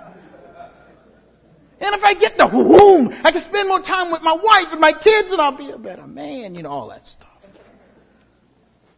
If 1.99 2.05
I 2.05 2.13
get 2.13 2.37
the 2.37 2.47
whoom, 2.47 3.13
I 3.25 3.31
can 3.33 3.41
spend 3.41 3.67
more 3.67 3.81
time 3.81 4.09
with 4.09 4.21
my 4.21 4.31
wife 4.31 4.71
and 4.71 4.79
my 4.79 4.93
kids 4.93 5.33
and 5.33 5.41
I'll 5.41 5.51
be 5.51 5.69
a 5.69 5.77
better 5.77 6.07
man, 6.07 6.55
you 6.55 6.63
know, 6.63 6.69
all 6.69 6.87
that 6.87 7.05
stuff. 7.05 7.27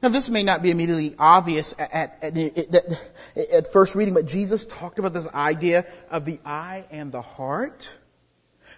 Now 0.04 0.10
this 0.10 0.30
may 0.30 0.44
not 0.44 0.62
be 0.62 0.70
immediately 0.70 1.16
obvious 1.18 1.74
at, 1.80 2.20
at, 2.22 2.38
at, 2.38 3.02
at, 3.54 3.74
first 3.74 3.96
reading, 3.96 4.14
but 4.14 4.28
Jesus 4.28 4.68
talked 4.68 5.00
about 5.00 5.14
this 5.14 5.28
idea 5.28 5.88
of 6.12 6.26
the 6.26 6.40
eye 6.46 6.86
and 6.92 7.12
the 7.12 7.24
heart. 7.24 7.90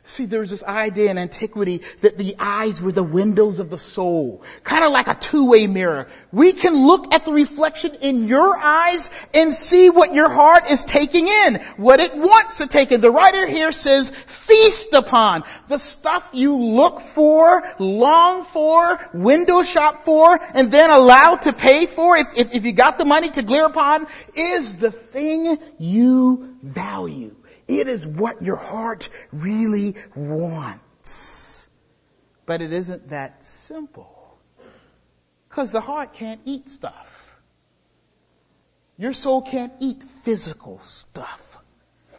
See, 0.06 0.26
there's 0.26 0.50
this 0.50 0.64
idea 0.64 1.10
in 1.10 1.18
antiquity 1.18 1.82
that 2.02 2.18
the 2.18 2.36
eyes 2.38 2.82
were 2.82 2.92
the 2.92 3.02
windows 3.02 3.60
of 3.60 3.70
the 3.70 3.80
soul. 3.80 4.44
Kind 4.64 4.84
of 4.84 4.92
like 4.92 5.08
a 5.08 5.16
two-way 5.16 5.66
mirror. 5.66 6.10
We 6.34 6.52
can 6.52 6.76
look 6.76 7.14
at 7.14 7.24
the 7.24 7.32
reflection 7.32 7.96
in 8.02 8.28
your 8.28 8.58
eyes 8.58 9.10
and 9.34 9.54
see 9.54 9.90
what 9.90 10.14
your 10.14 10.30
heart 10.30 10.70
is 10.70 10.84
taking 10.84 11.30
in. 11.30 11.56
What 11.78 12.02
it 12.02 12.14
wants 12.16 12.58
to 12.58 12.68
take 12.68 12.92
in. 12.92 13.00
The 13.00 13.12
writer 13.12 13.48
here 13.48 13.72
says, 13.72 14.10
feast 14.28 14.94
upon. 14.94 15.46
The 15.70 15.78
stuff 15.78 16.30
you 16.34 16.58
look 16.58 17.00
for, 17.00 17.64
long 17.80 18.44
for, 18.44 19.00
window 19.14 19.64
shop 19.64 20.04
for, 20.04 20.38
and 20.54 20.70
then 20.70 20.90
allow 20.90 21.38
to 21.38 21.54
pay 21.54 21.86
for 21.86 22.18
if, 22.18 22.28
if, 22.36 22.54
if 22.54 22.66
you 22.66 22.74
got 22.74 22.98
the 22.98 23.06
money 23.06 23.30
to 23.30 23.42
glare 23.42 23.68
upon, 23.68 24.08
is 24.36 24.76
the 24.76 24.92
thing 24.92 25.58
you 25.80 26.58
value. 26.62 27.36
It 27.68 27.88
is 27.88 28.06
what 28.06 28.42
your 28.42 28.56
heart 28.56 29.10
really 29.32 29.96
wants. 30.16 31.70
But 32.46 32.62
it 32.62 32.74
isn't 32.74 33.10
that 33.10 33.44
simple. 33.44 34.38
Because 35.50 35.72
the 35.72 35.82
heart 35.82 36.14
can't 36.14 36.42
eat 36.46 36.70
stuff. 36.70 37.10
Your 38.98 39.14
soul 39.14 39.42
can't 39.42 39.74
eat 39.80 40.02
physical 40.24 40.82
stuff. 40.84 41.42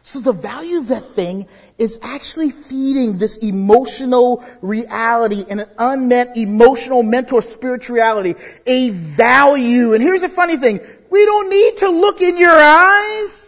So 0.02 0.20
the 0.20 0.32
value 0.32 0.78
of 0.78 0.88
that 0.88 1.04
thing 1.04 1.46
is 1.78 1.98
actually 2.02 2.50
feeding 2.50 3.16
this 3.16 3.38
emotional 3.38 4.44
reality 4.60 5.44
and 5.48 5.60
an 5.60 5.70
unmet 5.78 6.36
emotional, 6.36 7.02
mental, 7.02 7.40
spiritual 7.40 7.96
reality. 7.96 8.34
A 8.66 8.90
value. 8.90 9.94
And 9.94 10.02
here's 10.02 10.20
the 10.20 10.28
funny 10.28 10.58
thing. 10.58 10.80
We 11.10 11.24
don't 11.24 11.48
need 11.48 11.78
to 11.78 11.88
look 11.88 12.20
in 12.20 12.36
your 12.36 12.52
eyes 12.52 13.43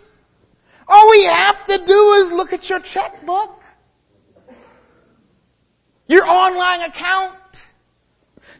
we 1.17 1.25
have 1.25 1.67
to 1.67 1.79
do 1.79 2.13
is 2.13 2.33
look 2.33 2.53
at 2.53 2.69
your 2.69 2.81
checkbook, 2.81 3.63
your 6.07 6.27
online 6.27 6.83
account, 6.83 7.39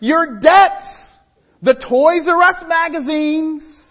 your 0.01 0.39
debts, 0.39 1.19
the 1.63 1.75
Toys 1.75 2.29
R 2.29 2.43
Us 2.43 2.65
magazines, 2.67 3.86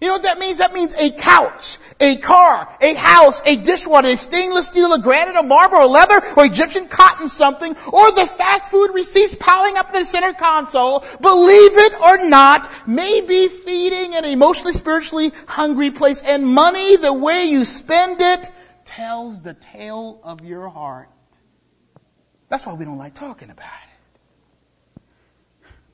You 0.00 0.08
know 0.08 0.14
what 0.14 0.22
that 0.22 0.38
means? 0.38 0.58
That 0.58 0.72
means 0.72 0.94
a 0.94 1.10
couch, 1.10 1.76
a 2.00 2.16
car, 2.16 2.74
a 2.80 2.94
house, 2.94 3.42
a 3.44 3.56
dishwater, 3.56 4.08
a 4.08 4.16
stainless 4.16 4.68
steel, 4.68 4.94
a 4.94 4.98
granite, 4.98 5.36
a 5.36 5.42
marble, 5.42 5.76
or 5.76 5.86
leather, 5.86 6.22
or 6.36 6.46
Egyptian 6.46 6.88
cotton 6.88 7.28
something, 7.28 7.76
or 7.92 8.10
the 8.12 8.26
fast 8.26 8.70
food 8.70 8.92
receipts 8.94 9.36
piling 9.38 9.76
up 9.76 9.88
in 9.88 10.00
the 10.00 10.04
center 10.06 10.32
console, 10.32 11.04
believe 11.20 11.76
it 11.76 12.00
or 12.00 12.26
not, 12.26 12.88
may 12.88 13.20
be 13.20 13.48
feeding 13.48 14.14
an 14.14 14.24
emotionally, 14.24 14.72
spiritually 14.72 15.32
hungry 15.46 15.90
place. 15.90 16.22
And 16.22 16.46
money, 16.46 16.96
the 16.96 17.12
way 17.12 17.44
you 17.50 17.66
spend 17.66 18.22
it, 18.22 18.50
tells 18.86 19.42
the 19.42 19.52
tale 19.52 20.20
of 20.24 20.42
your 20.42 20.70
heart. 20.70 21.10
That's 22.48 22.64
why 22.64 22.72
we 22.72 22.86
don't 22.86 22.98
like 22.98 23.14
talking 23.16 23.50
about 23.50 23.66
it. 23.84 23.89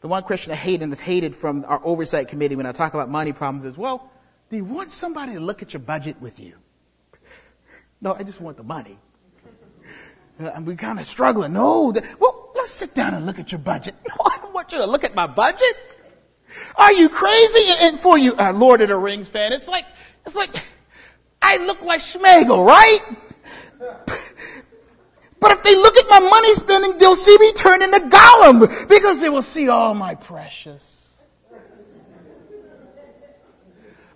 The 0.06 0.10
one 0.10 0.22
question 0.22 0.52
I 0.52 0.54
hate 0.54 0.82
and 0.82 0.92
is 0.92 1.00
hated 1.00 1.34
from 1.34 1.64
our 1.66 1.80
oversight 1.82 2.28
committee 2.28 2.54
when 2.54 2.64
I 2.64 2.70
talk 2.70 2.94
about 2.94 3.10
money 3.10 3.32
problems 3.32 3.64
is, 3.64 3.76
well, 3.76 4.08
do 4.50 4.56
you 4.56 4.64
want 4.64 4.88
somebody 4.88 5.32
to 5.32 5.40
look 5.40 5.62
at 5.62 5.72
your 5.72 5.80
budget 5.80 6.22
with 6.22 6.38
you? 6.38 6.52
No, 8.00 8.14
I 8.14 8.22
just 8.22 8.40
want 8.40 8.56
the 8.56 8.62
money. 8.62 9.00
And 10.38 10.64
we're 10.64 10.76
kind 10.76 11.00
of 11.00 11.08
struggling. 11.08 11.54
No, 11.54 11.90
the, 11.90 12.04
well, 12.20 12.52
let's 12.54 12.70
sit 12.70 12.94
down 12.94 13.14
and 13.14 13.26
look 13.26 13.40
at 13.40 13.50
your 13.50 13.58
budget. 13.58 13.96
No, 14.08 14.14
I 14.24 14.38
don't 14.38 14.54
want 14.54 14.70
you 14.70 14.78
to 14.78 14.86
look 14.86 15.02
at 15.02 15.16
my 15.16 15.26
budget. 15.26 15.74
Are 16.76 16.92
you 16.92 17.08
crazy? 17.08 17.68
And, 17.70 17.80
and 17.80 17.98
for 17.98 18.16
you, 18.16 18.36
uh, 18.36 18.52
Lord 18.52 18.82
of 18.82 18.88
the 18.90 18.96
Rings 18.96 19.26
fan, 19.26 19.52
it's 19.52 19.66
like, 19.66 19.86
it's 20.24 20.36
like, 20.36 20.54
I 21.42 21.56
look 21.66 21.82
like 21.82 22.00
Smeagol, 22.00 22.64
right? 22.64 23.00
But 25.40 25.52
if 25.52 25.62
they 25.62 25.74
look 25.74 25.96
at 25.96 26.08
my 26.08 26.20
money 26.20 26.54
spending, 26.54 26.98
they'll 26.98 27.16
see 27.16 27.36
me 27.38 27.52
turn 27.52 27.82
into 27.82 28.00
Gollum 28.00 28.88
because 28.88 29.20
they 29.20 29.28
will 29.28 29.42
see 29.42 29.68
all 29.68 29.94
my 29.94 30.14
precious. 30.14 30.94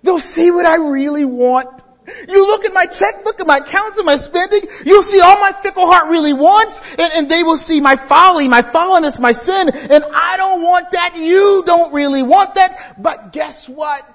They'll 0.02 0.20
see 0.20 0.50
what 0.50 0.64
I 0.64 0.76
really 0.76 1.24
want. 1.26 1.83
You 2.29 2.46
look 2.46 2.64
at 2.64 2.73
my 2.73 2.87
checkbook 2.87 3.38
and 3.38 3.46
my 3.46 3.59
accounts 3.59 3.99
and 3.99 4.07
my 4.07 4.16
spending, 4.16 4.61
you'll 4.85 5.03
see 5.03 5.20
all 5.20 5.38
my 5.40 5.53
fickle 5.53 5.87
heart 5.87 6.09
really 6.09 6.33
wants, 6.33 6.81
and, 6.99 7.12
and, 7.14 7.31
they 7.31 7.42
will 7.42 7.59
see 7.59 7.81
my 7.81 7.96
folly, 7.96 8.49
my 8.49 8.62
fallenness, 8.62 9.20
my 9.20 9.33
sin, 9.33 9.68
and 9.68 10.05
I 10.05 10.37
don't 10.37 10.62
want 10.62 10.90
that, 10.92 11.16
you 11.16 11.62
don't 11.64 11.92
really 11.92 12.23
want 12.23 12.57
that, 12.57 13.01
but 13.01 13.33
guess 13.33 13.68
what? 13.68 14.07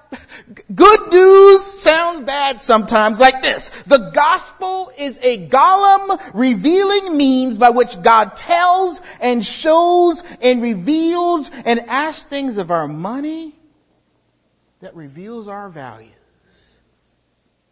Good 0.74 1.12
news 1.12 1.64
sounds 1.64 2.22
bad 2.22 2.62
sometimes 2.62 3.20
like 3.20 3.42
this. 3.42 3.70
The 3.86 4.12
gospel 4.14 4.92
is 4.98 5.18
a 5.22 5.48
Gollum 5.48 6.22
revealing 6.34 7.18
means 7.18 7.58
by 7.58 7.70
which 7.70 8.02
God 8.02 8.36
tells 8.36 9.02
and 9.20 9.46
shows 9.46 10.24
and 10.42 10.62
reveals 10.62 11.50
and 11.52 11.80
asks 11.82 12.26
things 12.26 12.58
of 12.58 12.72
our 12.72 12.88
money 12.88 13.56
that 14.82 14.96
reveals 14.96 15.48
our 15.48 15.70
values 15.70 16.15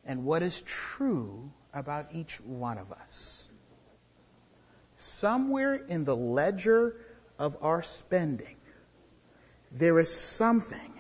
and 0.05 0.25
what 0.25 0.43
is 0.43 0.61
true 0.61 1.51
about 1.73 2.09
each 2.13 2.39
one 2.41 2.77
of 2.77 2.91
us. 2.91 3.47
Somewhere 4.97 5.75
in 5.75 6.05
the 6.05 6.15
ledger 6.15 6.95
of 7.39 7.57
our 7.61 7.83
spending, 7.83 8.55
there 9.71 9.99
is 9.99 10.13
something 10.13 10.93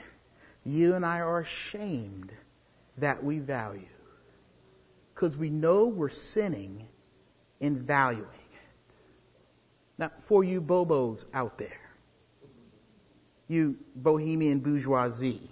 you 0.65 0.95
and 0.95 1.05
I 1.05 1.19
are 1.19 1.39
ashamed 1.39 2.31
that 2.97 3.23
we 3.23 3.39
value. 3.39 3.81
Because 5.13 5.37
we 5.37 5.49
know 5.49 5.85
we're 5.85 6.09
sinning 6.09 6.87
in 7.59 7.85
valuing 7.85 8.23
it. 8.23 8.93
Now, 9.97 10.11
for 10.23 10.43
you 10.43 10.59
bobos 10.59 11.23
out 11.33 11.57
there, 11.57 11.79
you 13.47 13.77
bohemian 13.95 14.59
bourgeoisie, 14.59 15.49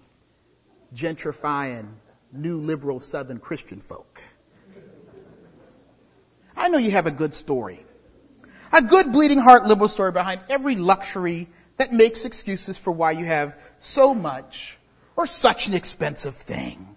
gentrifying 0.96 1.88
new 2.32 2.58
liberal 2.58 3.00
southern 3.00 3.40
Christian 3.40 3.80
folk, 3.82 4.22
I 6.56 6.68
know 6.68 6.78
you 6.78 6.92
have 6.92 7.08
a 7.08 7.12
good 7.12 7.34
story. 7.34 7.86
A 8.74 8.82
good 8.82 9.12
bleeding 9.12 9.40
heart 9.40 9.66
liberal 9.66 9.90
story 9.90 10.12
behind 10.12 10.42
every 10.50 10.76
luxury 10.76 11.50
that 11.78 11.92
makes 11.92 12.24
excuses 12.26 12.78
for 12.78 12.92
why 12.92 13.12
you 13.12 13.26
have 13.26 13.58
so 13.80 14.14
much 14.14 14.78
or 15.16 15.26
such 15.26 15.68
an 15.68 15.74
expensive 15.74 16.36
thing. 16.36 16.96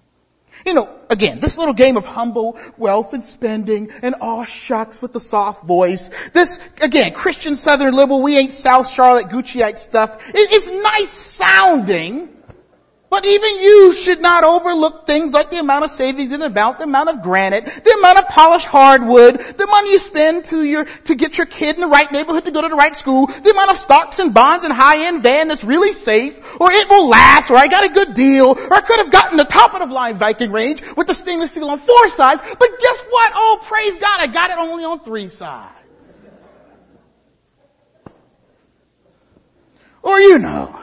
You 0.64 0.74
know, 0.74 0.88
again, 1.10 1.40
this 1.40 1.58
little 1.58 1.74
game 1.74 1.96
of 1.96 2.06
humble 2.06 2.58
wealth 2.78 3.12
and 3.12 3.24
spending 3.24 3.90
and 4.02 4.14
aw 4.20 4.44
shucks 4.44 5.02
with 5.02 5.12
the 5.12 5.20
soft 5.20 5.64
voice. 5.64 6.10
This, 6.32 6.58
again, 6.80 7.12
Christian 7.12 7.56
Southern 7.56 7.94
liberal, 7.94 8.22
we 8.22 8.38
ain't 8.38 8.54
South 8.54 8.88
Charlotte 8.90 9.26
Gucciite 9.26 9.76
stuff. 9.76 10.30
It's 10.32 10.70
nice 10.82 11.10
sounding, 11.10 12.28
but 13.10 13.26
even 13.26 13.58
you 13.60 13.92
should 13.92 14.20
not 14.20 14.42
overlook 14.42 15.06
things 15.06 15.32
like 15.32 15.50
the 15.50 15.58
amount 15.58 15.84
of 15.84 15.90
savings 15.90 16.32
in 16.32 16.40
the 16.40 16.46
amount, 16.46 16.78
the 16.78 16.84
amount 16.84 17.10
of 17.10 17.22
granite, 17.22 17.64
the 17.64 17.96
amount 17.98 18.18
of 18.18 18.28
polished 18.28 18.66
hardwood, 18.66 19.38
the 19.38 19.66
money 19.66 19.92
you 19.92 19.98
spend 19.98 20.44
to 20.46 20.64
your, 20.64 20.84
to 20.84 21.14
get 21.14 21.38
your 21.38 21.46
kid 21.46 21.76
in 21.76 21.80
the 21.80 21.86
right 21.86 22.10
neighborhood 22.10 22.44
to 22.44 22.50
go 22.50 22.62
to 22.62 22.68
the 22.68 22.74
right 22.74 22.94
school, 22.94 23.26
the 23.26 23.50
amount 23.50 23.70
of 23.70 23.76
stocks 23.76 24.18
and 24.18 24.34
bonds 24.34 24.64
and 24.64 24.72
high-end 24.72 25.22
van 25.22 25.48
that's 25.48 25.62
really 25.62 25.92
safe, 25.92 26.38
or 26.60 26.72
it 26.72 26.88
will 26.88 27.08
last, 27.08 27.50
or 27.50 27.56
I 27.56 27.68
got 27.68 27.84
a 27.84 27.92
good 27.92 28.14
deal, 28.14 28.46
or 28.46 28.74
I 28.74 28.80
could 28.80 28.98
have 28.98 29.12
gotten 29.12 29.36
the 29.36 29.44
top 29.44 29.74
of 29.74 29.88
the 29.88 29.94
line 29.94 30.16
Viking 30.16 30.50
range 30.50 30.82
with 30.96 31.06
the 31.06 31.14
stainless 31.14 31.52
steel 31.52 31.70
on 31.70 31.78
four 31.78 32.08
sides, 32.08 32.42
but 32.42 32.68
guess 32.80 33.04
what? 33.10 33.32
Oh, 33.34 33.60
praise 33.62 33.96
God, 33.96 34.20
I 34.20 34.26
got 34.26 34.50
it 34.50 34.58
only 34.58 34.84
on 34.84 35.00
three 35.00 35.28
sides. 35.28 36.28
Or 40.02 40.18
you 40.18 40.38
know, 40.38 40.78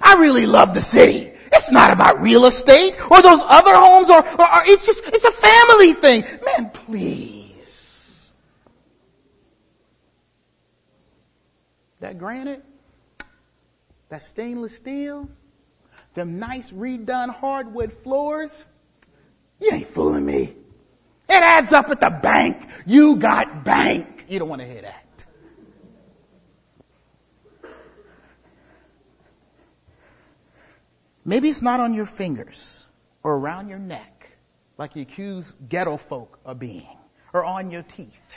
I 0.00 0.14
really 0.14 0.46
love 0.46 0.74
the 0.74 0.80
city. 0.80 1.32
It's 1.52 1.70
not 1.70 1.92
about 1.92 2.20
real 2.22 2.44
estate 2.46 2.96
or 3.10 3.22
those 3.22 3.42
other 3.46 3.74
homes 3.74 4.10
or, 4.10 4.18
or, 4.18 4.54
or 4.54 4.62
it's 4.66 4.86
just, 4.86 5.04
it's 5.06 5.24
a 5.24 5.30
family 5.30 5.92
thing. 5.92 6.24
Man, 6.44 6.70
please. 6.70 8.30
That 12.00 12.18
granite, 12.18 12.64
that 14.08 14.22
stainless 14.22 14.76
steel, 14.76 15.28
them 16.14 16.38
nice 16.38 16.70
redone 16.70 17.30
hardwood 17.30 17.92
floors, 17.92 18.62
you 19.60 19.72
ain't 19.72 19.88
fooling 19.88 20.24
me. 20.24 20.54
It 21.28 21.34
adds 21.42 21.72
up 21.72 21.90
at 21.90 22.00
the 22.00 22.10
bank. 22.10 22.66
You 22.86 23.16
got 23.16 23.64
bank. 23.64 24.26
You 24.28 24.38
don't 24.38 24.48
want 24.48 24.62
to 24.62 24.66
hear 24.66 24.82
that. 24.82 24.97
Maybe 31.28 31.50
it's 31.50 31.60
not 31.60 31.78
on 31.78 31.92
your 31.92 32.06
fingers 32.06 32.86
or 33.22 33.34
around 33.34 33.68
your 33.68 33.78
neck, 33.78 34.30
like 34.78 34.96
you 34.96 35.02
accuse 35.02 35.52
ghetto 35.68 35.98
folk 35.98 36.38
of 36.42 36.58
being, 36.58 36.96
or 37.34 37.44
on 37.44 37.70
your 37.70 37.82
teeth. 37.82 38.30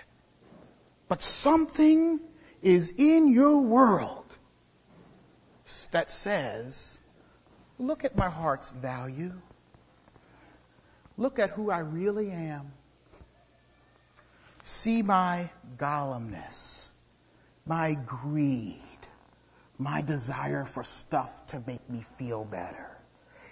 But 1.08 1.22
something 1.22 2.20
is 2.62 2.94
in 2.98 3.32
your 3.32 3.62
world 3.62 4.26
that 5.92 6.12
says, 6.12 7.00
look 7.80 8.04
at 8.04 8.18
my 8.18 8.30
heart's 8.30 8.70
value. 8.72 9.32
Look 11.18 11.40
at 11.40 11.52
who 11.52 11.72
I 11.72 11.80
really 11.80 12.30
am. 12.30 12.74
See 14.64 15.02
my 15.02 15.50
Gollumness, 15.78 16.92
my 17.66 17.94
greed, 17.94 18.84
my 19.82 20.02
desire 20.02 20.66
for 20.66 20.84
stuff 20.84 21.48
to 21.48 21.62
make 21.66 21.90
me 21.90 22.06
feel 22.20 22.46
better. 22.46 22.88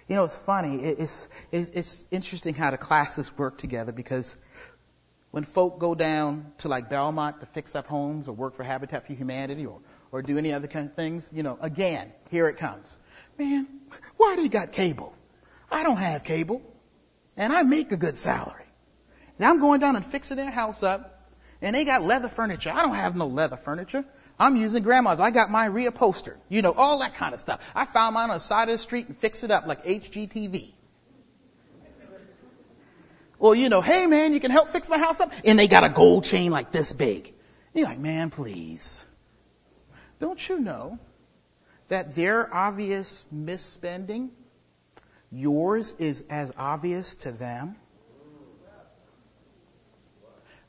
You 0.07 0.15
know, 0.15 0.25
it's 0.25 0.35
funny. 0.35 0.77
It's, 0.83 1.27
it's, 1.51 1.69
it's 1.69 2.07
interesting 2.11 2.53
how 2.53 2.69
the 2.69 2.77
classes 2.77 3.35
work 3.35 3.57
together 3.57 3.91
because 3.91 4.35
when 5.31 5.43
folk 5.43 5.79
go 5.79 5.95
down 5.95 6.51
to 6.59 6.67
like 6.67 6.89
Belmont 6.89 7.39
to 7.39 7.47
fix 7.47 7.75
up 7.75 7.87
homes 7.87 8.27
or 8.27 8.33
work 8.33 8.55
for 8.55 8.63
Habitat 8.63 9.07
for 9.07 9.13
Humanity 9.13 9.65
or, 9.65 9.79
or 10.11 10.21
do 10.21 10.37
any 10.37 10.53
other 10.53 10.67
kind 10.67 10.87
of 10.87 10.95
things, 10.95 11.27
you 11.33 11.41
know, 11.41 11.57
again, 11.61 12.11
here 12.29 12.47
it 12.47 12.57
comes. 12.57 12.87
Man, 13.39 13.67
why 14.17 14.35
do 14.35 14.43
you 14.43 14.49
got 14.49 14.71
cable? 14.71 15.15
I 15.71 15.81
don't 15.81 15.97
have 15.97 16.23
cable. 16.23 16.61
And 17.37 17.51
I 17.51 17.63
make 17.63 17.91
a 17.91 17.97
good 17.97 18.17
salary. 18.17 18.65
Now 19.39 19.49
I'm 19.49 19.59
going 19.59 19.79
down 19.79 19.95
and 19.95 20.05
fixing 20.05 20.37
their 20.37 20.51
house 20.51 20.83
up 20.83 21.27
and 21.59 21.75
they 21.75 21.85
got 21.85 22.03
leather 22.03 22.29
furniture. 22.29 22.71
I 22.71 22.83
don't 22.83 22.95
have 22.95 23.15
no 23.15 23.27
leather 23.27 23.57
furniture. 23.57 24.05
I'm 24.39 24.55
using 24.55 24.83
grandma's. 24.83 25.19
I 25.19 25.31
got 25.31 25.51
mine 25.51 25.73
reupholstered. 25.73 26.37
You 26.47 26.61
know, 26.61 26.71
all 26.71 26.99
that 26.99 27.15
kind 27.15 27.33
of 27.33 27.39
stuff. 27.41 27.59
I 27.75 27.85
found 27.85 28.13
mine 28.13 28.29
on 28.29 28.37
the 28.37 28.39
side 28.39 28.69
of 28.69 28.73
the 28.73 28.77
street 28.77 29.07
and 29.07 29.17
fixed 29.17 29.43
it 29.43 29.51
up 29.51 29.67
like 29.67 29.83
HGTV. 29.83 30.71
Or, 33.37 33.55
you 33.55 33.69
know, 33.69 33.81
hey 33.81 34.05
man, 34.05 34.33
you 34.33 34.39
can 34.39 34.51
help 34.51 34.69
fix 34.69 34.87
my 34.89 34.97
house 34.97 35.19
up. 35.19 35.33
And 35.43 35.59
they 35.59 35.67
got 35.67 35.83
a 35.83 35.89
gold 35.89 36.23
chain 36.23 36.51
like 36.51 36.71
this 36.71 36.93
big. 36.93 37.27
And 37.27 37.81
you're 37.81 37.87
like, 37.87 37.99
man, 37.99 38.29
please. 38.29 39.05
Don't 40.19 40.47
you 40.47 40.59
know 40.59 40.99
that 41.89 42.15
their 42.15 42.53
obvious 42.53 43.25
misspending, 43.33 44.29
yours 45.31 45.93
is 45.99 46.23
as 46.29 46.51
obvious 46.57 47.15
to 47.17 47.31
them? 47.31 47.75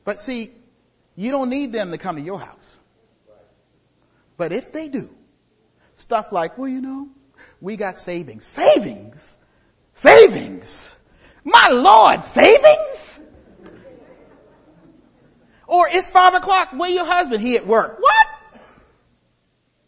But 0.04 0.20
see, 0.20 0.50
you 1.14 1.30
don't 1.30 1.50
need 1.50 1.72
them 1.72 1.90
to 1.90 1.98
come 1.98 2.16
to 2.16 2.22
your 2.22 2.40
house. 2.40 2.78
But 4.40 4.53
if 4.53 4.72
they 4.72 4.88
do, 4.88 5.11
stuff 5.96 6.33
like, 6.33 6.57
well, 6.57 6.66
you 6.66 6.81
know, 6.81 7.11
we 7.61 7.76
got 7.76 7.98
savings. 7.98 8.46
Savings? 8.46 9.37
Savings? 9.96 10.88
My 11.44 11.68
Lord, 11.68 12.24
savings? 12.24 13.18
Or 15.66 15.88
it's 15.90 16.09
five 16.09 16.33
o'clock, 16.33 16.70
where 16.72 16.88
your 16.88 17.05
husband? 17.05 17.42
He 17.42 17.57
at 17.57 17.66
work. 17.66 17.98
What? 18.00 18.26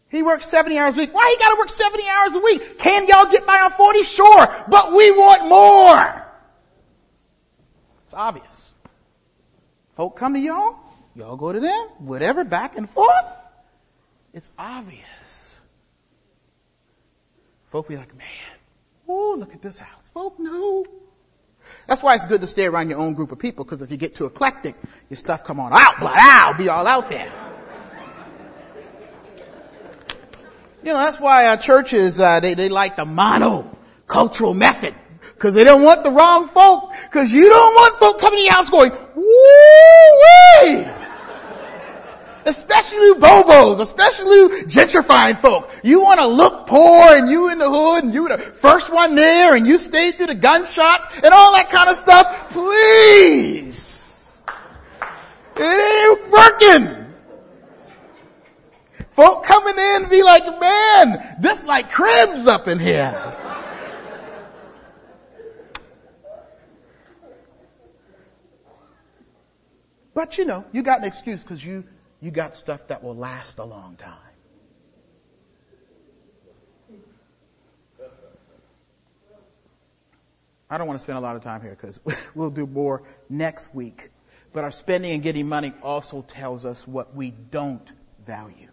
He 0.09 0.21
works 0.21 0.45
70 0.45 0.77
hours 0.77 0.97
a 0.97 0.99
week. 0.99 1.15
Why 1.15 1.35
he 1.35 1.43
gotta 1.43 1.57
work 1.57 1.71
70 1.71 2.03
hours 2.07 2.35
a 2.35 2.39
week? 2.39 2.77
Can 2.77 3.07
y'all 3.07 3.31
get 3.31 3.47
by 3.47 3.57
on 3.57 3.71
40? 3.71 4.03
Sure, 4.03 4.55
but 4.67 4.91
we 4.91 5.09
want 5.13 5.49
more. 5.49 6.27
It's 8.05 8.13
obvious. 8.13 8.71
Folk 9.95 10.15
come 10.15 10.35
to 10.35 10.39
y'all, 10.39 10.75
y'all 11.15 11.37
go 11.37 11.51
to 11.51 11.59
them, 11.59 11.87
whatever, 11.97 12.43
back 12.43 12.77
and 12.77 12.87
forth. 12.87 13.42
It's 14.33 14.49
obvious. 14.57 15.61
Folk 17.71 17.87
be 17.87 17.97
like, 17.97 18.15
man, 18.17 18.27
oh, 19.07 19.35
look 19.37 19.53
at 19.53 19.61
this 19.61 19.77
house. 19.77 20.09
Folk 20.13 20.39
know. 20.39 20.85
That's 21.87 22.03
why 22.03 22.15
it's 22.15 22.25
good 22.25 22.41
to 22.41 22.47
stay 22.47 22.65
around 22.65 22.89
your 22.89 22.99
own 22.99 23.13
group 23.13 23.31
of 23.31 23.39
people, 23.39 23.63
because 23.63 23.81
if 23.81 23.91
you 23.91 23.97
get 23.97 24.15
too 24.15 24.25
eclectic, 24.25 24.75
your 25.09 25.17
stuff 25.17 25.43
come 25.43 25.59
on 25.59 25.71
out, 25.73 25.99
but 25.99 26.13
I'll 26.15 26.55
be 26.55 26.69
all 26.69 26.85
out 26.87 27.09
there. 27.09 27.31
You 30.83 30.91
know, 30.91 30.99
that's 30.99 31.19
why 31.19 31.47
our 31.47 31.57
churches, 31.57 32.19
uh, 32.19 32.41
they, 32.41 32.55
they 32.55 32.69
like 32.69 32.97
the 32.97 33.05
mono-cultural 33.05 34.53
method. 34.53 34.93
Cause 35.39 35.53
they 35.53 35.63
don't 35.63 35.83
want 35.83 36.03
the 36.03 36.11
wrong 36.11 36.47
folk. 36.47 36.91
Cause 37.11 37.31
you 37.31 37.49
don't 37.49 37.73
want 37.73 37.95
folk 37.97 38.19
coming 38.19 38.39
to 38.39 38.43
your 38.43 38.53
house 38.53 38.69
going, 38.69 38.91
woo 39.15 41.02
Especially 42.45 43.13
bobos, 43.13 43.79
especially 43.79 44.63
gentrifying 44.65 45.39
folk. 45.39 45.69
You 45.83 46.01
want 46.01 46.19
to 46.19 46.27
look 46.27 46.67
poor 46.67 47.15
and 47.15 47.29
you 47.29 47.49
in 47.49 47.57
the 47.57 47.69
hood 47.69 48.03
and 48.03 48.13
you 48.13 48.27
the 48.27 48.37
first 48.37 48.91
one 48.91 49.15
there 49.15 49.55
and 49.55 49.65
you 49.65 49.77
stayed 49.77 50.15
through 50.15 50.27
the 50.27 50.35
gunshots 50.35 51.07
and 51.15 51.33
all 51.33 51.53
that 51.53 51.69
kind 51.69 51.89
of 51.89 51.97
stuff. 51.97 52.51
Please. 52.51 54.41
It 55.55 55.61
ain't 55.61 56.31
working. 56.31 57.03
Folk 59.11 59.43
coming 59.43 59.75
in 59.77 60.09
be 60.09 60.23
like, 60.23 60.59
man, 60.59 61.37
this 61.39 61.63
like 61.65 61.91
cribs 61.91 62.47
up 62.47 62.67
in 62.67 62.79
here. 62.79 63.33
But 70.15 70.37
you 70.37 70.45
know, 70.45 70.65
you 70.71 70.83
got 70.83 70.99
an 70.99 71.05
excuse 71.05 71.43
because 71.43 71.63
you, 71.63 71.83
you 72.23 72.31
got 72.31 72.55
stuff 72.55 72.87
that 72.87 73.03
will 73.03 73.17
last 73.17 73.59
a 73.59 73.65
long 73.65 73.97
time. 73.97 74.13
I 80.69 80.77
don't 80.77 80.87
want 80.87 80.99
to 80.99 81.03
spend 81.03 81.17
a 81.17 81.21
lot 81.21 81.35
of 81.35 81.43
time 81.43 81.61
here 81.61 81.77
because 81.79 81.99
we'll 82.33 82.49
do 82.49 82.65
more 82.65 83.03
next 83.29 83.75
week. 83.75 84.09
But 84.53 84.63
our 84.63 84.71
spending 84.71 85.11
and 85.11 85.21
getting 85.21 85.49
money 85.49 85.73
also 85.83 86.21
tells 86.21 86.65
us 86.65 86.87
what 86.87 87.13
we 87.13 87.31
don't 87.31 87.91
value. 88.25 88.69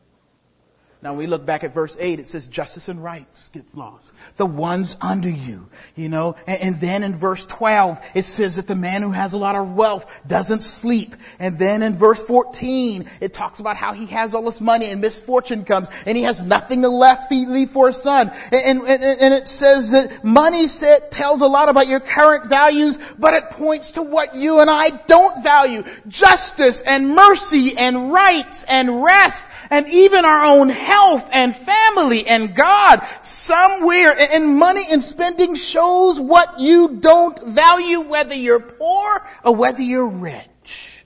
Now, 1.02 1.12
when 1.12 1.20
we 1.20 1.26
look 1.28 1.46
back 1.46 1.64
at 1.64 1.72
verse 1.72 1.96
8, 1.98 2.18
it 2.20 2.28
says 2.28 2.46
justice 2.46 2.90
and 2.90 3.02
rights 3.02 3.48
gets 3.54 3.74
lost. 3.74 4.12
The 4.36 4.44
ones 4.44 4.98
under 5.00 5.30
you, 5.30 5.66
you 5.96 6.10
know. 6.10 6.36
And, 6.46 6.60
and, 6.60 6.80
then 6.80 7.02
in 7.04 7.14
verse 7.14 7.46
12, 7.46 7.98
it 8.14 8.26
says 8.26 8.56
that 8.56 8.66
the 8.66 8.74
man 8.74 9.00
who 9.00 9.10
has 9.10 9.32
a 9.32 9.38
lot 9.38 9.56
of 9.56 9.74
wealth 9.74 10.04
doesn't 10.26 10.60
sleep. 10.60 11.16
And 11.38 11.58
then 11.58 11.82
in 11.82 11.94
verse 11.94 12.22
14, 12.22 13.08
it 13.20 13.32
talks 13.32 13.60
about 13.60 13.76
how 13.76 13.94
he 13.94 14.06
has 14.06 14.34
all 14.34 14.42
this 14.42 14.60
money 14.60 14.90
and 14.90 15.00
misfortune 15.00 15.64
comes 15.64 15.88
and 16.04 16.18
he 16.18 16.24
has 16.24 16.42
nothing 16.42 16.82
to 16.82 16.90
left 16.90 17.32
leave 17.32 17.70
for 17.70 17.86
his 17.86 17.96
son. 17.96 18.30
And, 18.52 18.80
and, 18.82 19.02
and 19.02 19.34
it 19.34 19.48
says 19.48 19.92
that 19.92 20.22
money 20.22 20.68
set, 20.68 21.10
tells 21.10 21.40
a 21.40 21.46
lot 21.46 21.70
about 21.70 21.88
your 21.88 22.00
current 22.00 22.44
values, 22.44 22.98
but 23.18 23.32
it 23.32 23.50
points 23.50 23.92
to 23.92 24.02
what 24.02 24.34
you 24.34 24.60
and 24.60 24.68
I 24.68 24.90
don't 24.90 25.42
value. 25.42 25.84
Justice 26.08 26.82
and 26.82 27.14
mercy 27.14 27.78
and 27.78 28.12
rights 28.12 28.64
and 28.64 29.02
rest 29.02 29.48
and 29.70 29.88
even 29.88 30.24
our 30.24 30.44
own 30.44 30.68
health 30.90 31.28
and 31.32 31.54
family 31.56 32.26
and 32.26 32.54
God 32.54 33.06
somewhere 33.22 34.14
and 34.18 34.58
money 34.58 34.84
and 34.90 35.02
spending 35.02 35.54
shows 35.54 36.18
what 36.18 36.58
you 36.58 36.96
don't 36.96 37.40
value 37.42 38.00
whether 38.00 38.34
you're 38.34 38.60
poor 38.60 39.28
or 39.44 39.54
whether 39.54 39.82
you're 39.82 40.08
rich. 40.08 41.04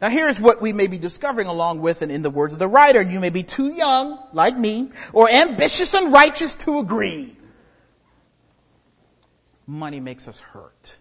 Now 0.00 0.08
here's 0.08 0.38
what 0.38 0.62
we 0.62 0.72
may 0.72 0.86
be 0.86 0.98
discovering 0.98 1.48
along 1.48 1.80
with 1.80 2.02
and 2.02 2.12
in 2.12 2.22
the 2.22 2.30
words 2.30 2.52
of 2.52 2.60
the 2.60 2.68
writer, 2.68 3.02
you 3.02 3.18
may 3.18 3.30
be 3.30 3.42
too 3.42 3.72
young, 3.72 4.18
like 4.32 4.56
me, 4.56 4.90
or 5.12 5.28
ambitious 5.28 5.94
and 5.94 6.12
righteous 6.12 6.54
to 6.56 6.78
agree. 6.78 7.36
Money 9.66 9.98
makes 9.98 10.28
us 10.28 10.38
hurt. 10.38 10.96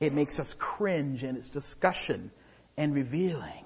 It 0.00 0.14
makes 0.14 0.40
us 0.40 0.54
cringe 0.54 1.22
in 1.22 1.36
its 1.36 1.50
discussion 1.50 2.30
and 2.78 2.94
revealing. 2.94 3.65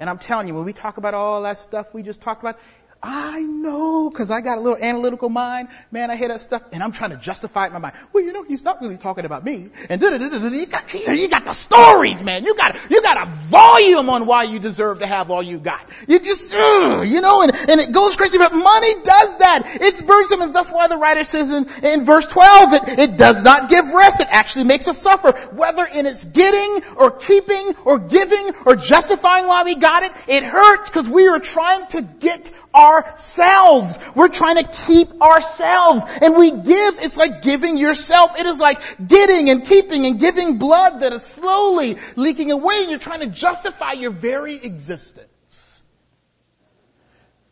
And 0.00 0.08
I'm 0.08 0.18
telling 0.18 0.48
you, 0.48 0.54
when 0.54 0.64
we 0.64 0.72
talk 0.72 0.96
about 0.96 1.12
all 1.12 1.42
that 1.42 1.58
stuff 1.58 1.92
we 1.92 2.02
just 2.02 2.22
talked 2.22 2.42
about, 2.42 2.58
I 3.02 3.40
know, 3.40 4.10
cause 4.10 4.30
I 4.30 4.42
got 4.42 4.58
a 4.58 4.60
little 4.60 4.76
analytical 4.76 5.30
mind. 5.30 5.68
Man, 5.90 6.10
I 6.10 6.16
hear 6.16 6.28
that 6.28 6.42
stuff 6.42 6.62
and 6.72 6.82
I'm 6.82 6.92
trying 6.92 7.10
to 7.10 7.16
justify 7.16 7.64
it 7.64 7.68
in 7.68 7.72
my 7.72 7.78
mind. 7.78 7.94
Well, 8.12 8.22
you 8.22 8.32
know, 8.32 8.42
he's 8.42 8.62
not 8.62 8.82
really 8.82 8.98
talking 8.98 9.24
about 9.24 9.42
me. 9.42 9.70
And 9.88 10.02
you 10.02 10.66
got, 10.66 10.92
you 10.92 11.28
got 11.28 11.46
the 11.46 11.54
stories, 11.54 12.22
man. 12.22 12.44
You 12.44 12.54
got, 12.56 12.76
you 12.90 13.00
got 13.00 13.26
a 13.26 13.30
volume 13.48 14.10
on 14.10 14.26
why 14.26 14.42
you 14.42 14.58
deserve 14.58 14.98
to 14.98 15.06
have 15.06 15.30
all 15.30 15.42
you 15.42 15.58
got. 15.58 15.88
You 16.08 16.20
just, 16.20 16.52
ugh, 16.52 17.06
you 17.08 17.22
know, 17.22 17.40
and, 17.40 17.54
and 17.54 17.80
it 17.80 17.90
goes 17.90 18.16
crazy, 18.16 18.36
but 18.36 18.52
money 18.52 18.94
does 19.02 19.38
that. 19.38 19.78
It's 19.80 20.02
burdensome 20.02 20.42
and 20.42 20.54
that's 20.54 20.70
why 20.70 20.88
the 20.88 20.98
writer 20.98 21.24
says 21.24 21.50
in, 21.50 21.66
in 21.82 22.04
verse 22.04 22.26
12, 22.26 22.72
it, 22.74 22.98
it 22.98 23.16
does 23.16 23.42
not 23.42 23.70
give 23.70 23.88
rest. 23.94 24.20
It 24.20 24.28
actually 24.30 24.64
makes 24.64 24.88
us 24.88 24.98
suffer. 24.98 25.32
Whether 25.54 25.86
in 25.86 26.04
its 26.04 26.26
getting 26.26 26.82
or 26.96 27.10
keeping 27.10 27.74
or 27.86 27.98
giving 27.98 28.52
or 28.66 28.76
justifying 28.76 29.46
why 29.46 29.64
we 29.64 29.76
got 29.76 30.02
it, 30.02 30.12
it 30.28 30.42
hurts 30.42 30.90
because 30.90 31.08
we 31.08 31.28
are 31.28 31.40
trying 31.40 31.86
to 31.88 32.02
get 32.02 32.52
ourselves. 32.74 33.98
We're 34.14 34.28
trying 34.28 34.56
to 34.56 34.68
keep 34.86 35.20
ourselves. 35.20 36.02
And 36.22 36.36
we 36.36 36.50
give, 36.50 36.94
it's 37.00 37.16
like 37.16 37.42
giving 37.42 37.76
yourself. 37.76 38.38
It 38.38 38.46
is 38.46 38.60
like 38.60 38.80
getting 39.06 39.50
and 39.50 39.64
keeping 39.64 40.06
and 40.06 40.18
giving 40.20 40.58
blood 40.58 41.00
that 41.00 41.12
is 41.12 41.24
slowly 41.24 41.98
leaking 42.16 42.50
away 42.50 42.82
and 42.82 42.90
you're 42.90 42.98
trying 42.98 43.20
to 43.20 43.26
justify 43.26 43.92
your 43.92 44.10
very 44.10 44.54
existence. 44.54 45.82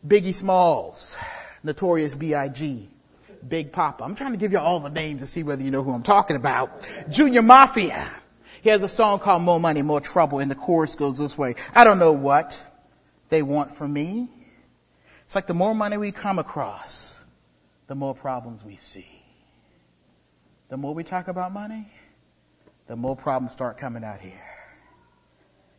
Biggie 0.05 0.33
Smalls, 0.33 1.17
Notorious 1.63 2.15
B.I.G., 2.15 2.89
Big 3.47 3.71
Poppa. 3.71 4.03
I'm 4.03 4.15
trying 4.15 4.31
to 4.31 4.37
give 4.37 4.51
you 4.51 4.59
all 4.59 4.79
the 4.79 4.89
names 4.89 5.21
to 5.21 5.27
see 5.27 5.43
whether 5.43 5.63
you 5.63 5.71
know 5.71 5.83
who 5.83 5.91
I'm 5.91 6.03
talking 6.03 6.35
about. 6.35 6.87
Junior 7.09 7.41
Mafia. 7.41 8.09
He 8.61 8.69
has 8.69 8.83
a 8.83 8.89
song 8.89 9.19
called 9.19 9.41
More 9.43 9.59
Money, 9.59 9.81
More 9.81 10.01
Trouble, 10.01 10.39
and 10.39 10.51
the 10.51 10.55
chorus 10.55 10.95
goes 10.95 11.17
this 11.17 11.37
way. 11.37 11.55
I 11.73 11.85
don't 11.85 11.99
know 11.99 12.11
what 12.11 12.59
they 13.29 13.41
want 13.41 13.75
from 13.75 13.93
me. 13.93 14.29
It's 15.29 15.35
like 15.35 15.45
the 15.45 15.53
more 15.53 15.75
money 15.75 15.95
we 15.95 16.11
come 16.11 16.39
across, 16.39 17.15
the 17.85 17.93
more 17.93 18.15
problems 18.15 18.63
we 18.63 18.77
see. 18.77 19.05
The 20.69 20.77
more 20.77 20.95
we 20.95 21.03
talk 21.03 21.27
about 21.27 21.53
money, 21.53 21.87
the 22.87 22.95
more 22.95 23.15
problems 23.15 23.51
start 23.51 23.77
coming 23.77 24.03
out 24.03 24.21
here. 24.21 24.41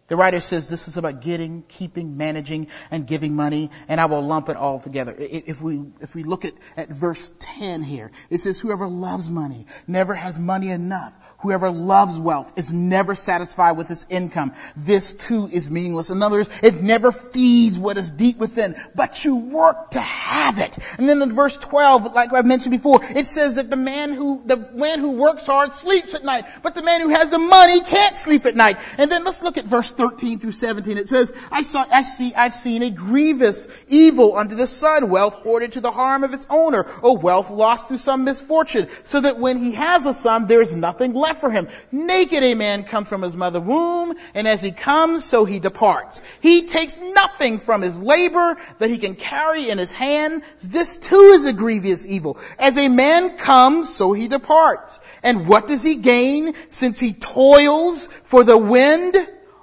The 0.06 0.14
writer 0.14 0.38
says 0.38 0.68
this 0.68 0.86
is 0.86 0.98
about 0.98 1.20
getting, 1.20 1.64
keeping, 1.66 2.16
managing, 2.16 2.68
and 2.92 3.04
giving 3.04 3.34
money, 3.34 3.72
and 3.88 4.00
I 4.00 4.04
will 4.04 4.22
lump 4.22 4.50
it 4.50 4.56
all 4.56 4.78
together. 4.78 5.16
If 5.18 5.60
we, 5.60 5.82
if 6.00 6.14
we 6.14 6.22
look 6.22 6.44
at, 6.44 6.54
at 6.76 6.88
verse 6.88 7.32
10 7.40 7.82
here, 7.82 8.12
it 8.30 8.38
says 8.38 8.60
whoever 8.60 8.86
loves 8.86 9.28
money 9.28 9.66
never 9.88 10.14
has 10.14 10.38
money 10.38 10.70
enough 10.70 11.12
Whoever 11.40 11.70
loves 11.70 12.18
wealth 12.18 12.53
is 12.57 12.70
never 12.70 13.14
satisfied 13.14 13.72
with 13.72 13.88
his 13.88 14.07
income. 14.11 14.53
This 14.76 15.14
too 15.14 15.48
is 15.50 15.70
meaningless. 15.70 16.11
In 16.11 16.22
other 16.22 16.37
words, 16.37 16.50
it 16.62 16.83
never 16.83 17.12
feeds 17.12 17.79
what 17.79 17.96
is 17.96 18.11
deep 18.11 18.37
within, 18.37 18.76
but 18.94 19.24
you 19.24 19.37
work 19.37 19.92
to 19.92 20.00
have 20.00 20.59
it. 20.59 20.76
And 20.98 21.09
then 21.09 21.22
in 21.22 21.33
verse 21.33 21.57
12, 21.57 22.14
like 22.14 22.35
I 22.35 22.42
mentioned 22.42 22.72
before, 22.72 23.00
it 23.03 23.26
says 23.26 23.57
that 23.57 23.70
the 23.70 23.76
man 23.76 24.12
who, 24.12 24.42
the 24.44 24.59
man 24.74 24.98
who 24.98 25.12
works 25.12 25.46
hard 25.46 25.72
sleeps 25.72 26.14
at 26.14 26.24
night, 26.24 26.44
but 26.62 26.74
the 26.74 26.83
man 26.83 27.00
who 27.00 27.09
has 27.09 27.31
the 27.31 27.38
money 27.38 27.81
can't 27.81 28.16
sleep 28.16 28.44
at 28.44 28.55
night. 28.55 28.76
And 28.98 29.11
then 29.11 29.24
let's 29.24 29.42
look 29.42 29.57
at 29.57 29.64
verse 29.64 29.90
13 29.90 30.40
through 30.40 30.53
17. 30.53 30.98
It 30.98 31.09
says, 31.09 31.33
I 31.50 31.62
saw, 31.62 31.87
I 31.90 32.03
see, 32.03 32.35
I've 32.35 32.55
seen 32.55 32.83
a 32.83 32.90
grievous 32.90 33.66
evil 33.88 34.37
under 34.37 34.55
the 34.55 34.66
sun, 34.66 35.09
wealth 35.09 35.35
hoarded 35.37 35.72
to 35.72 35.81
the 35.81 35.90
harm 35.90 36.22
of 36.22 36.35
its 36.35 36.46
owner, 36.50 36.87
or 37.00 37.16
wealth 37.16 37.48
lost 37.48 37.88
through 37.88 37.96
some 37.96 38.24
misfortune, 38.24 38.88
so 39.05 39.20
that 39.20 39.38
when 39.38 39.57
he 39.57 39.72
has 39.72 40.05
a 40.05 40.12
son, 40.12 40.46
there 40.46 40.61
is 40.61 40.74
nothing 40.74 41.14
left 41.14 41.29
for 41.36 41.50
him. 41.50 41.68
Naked 41.92 42.42
a 42.42 42.54
man 42.54 42.84
comes 42.84 43.08
from 43.08 43.22
his 43.22 43.36
mother 43.36 43.60
womb, 43.60 44.14
and 44.34 44.48
as 44.48 44.62
he 44.62 44.72
comes, 44.72 45.24
so 45.24 45.44
he 45.44 45.60
departs. 45.60 46.20
He 46.40 46.66
takes 46.66 46.98
nothing 46.98 47.58
from 47.58 47.82
his 47.82 48.00
labor 48.00 48.56
that 48.78 48.90
he 48.90 48.98
can 48.98 49.14
carry 49.14 49.68
in 49.68 49.78
his 49.78 49.92
hand. 49.92 50.42
This 50.62 50.96
too 50.96 51.32
is 51.34 51.44
a 51.46 51.52
grievous 51.52 52.06
evil. 52.06 52.38
As 52.58 52.76
a 52.76 52.88
man 52.88 53.36
comes, 53.36 53.94
so 53.94 54.12
he 54.12 54.28
departs. 54.28 54.98
And 55.22 55.46
what 55.46 55.68
does 55.68 55.82
he 55.82 55.96
gain 55.96 56.54
since 56.70 56.98
he 56.98 57.12
toils 57.12 58.06
for 58.24 58.44
the 58.44 58.58
wind? 58.58 59.16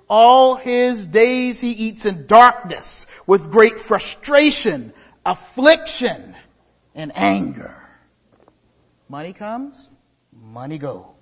All 0.09 0.55
his 0.55 1.05
days 1.05 1.59
he 1.59 1.71
eats 1.71 2.05
in 2.05 2.27
darkness 2.27 3.07
with 3.25 3.51
great 3.51 3.79
frustration, 3.79 4.93
affliction, 5.25 6.35
and 6.95 7.11
anger. 7.15 7.75
Money 9.09 9.33
comes, 9.33 9.89
money 10.31 10.77
goes. 10.77 11.16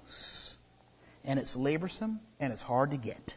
And 1.25 1.39
it's 1.39 1.55
laborsome 1.55 2.19
and 2.39 2.53
it's 2.53 2.61
hard 2.61 2.91
to 2.91 2.97
get. 2.97 3.33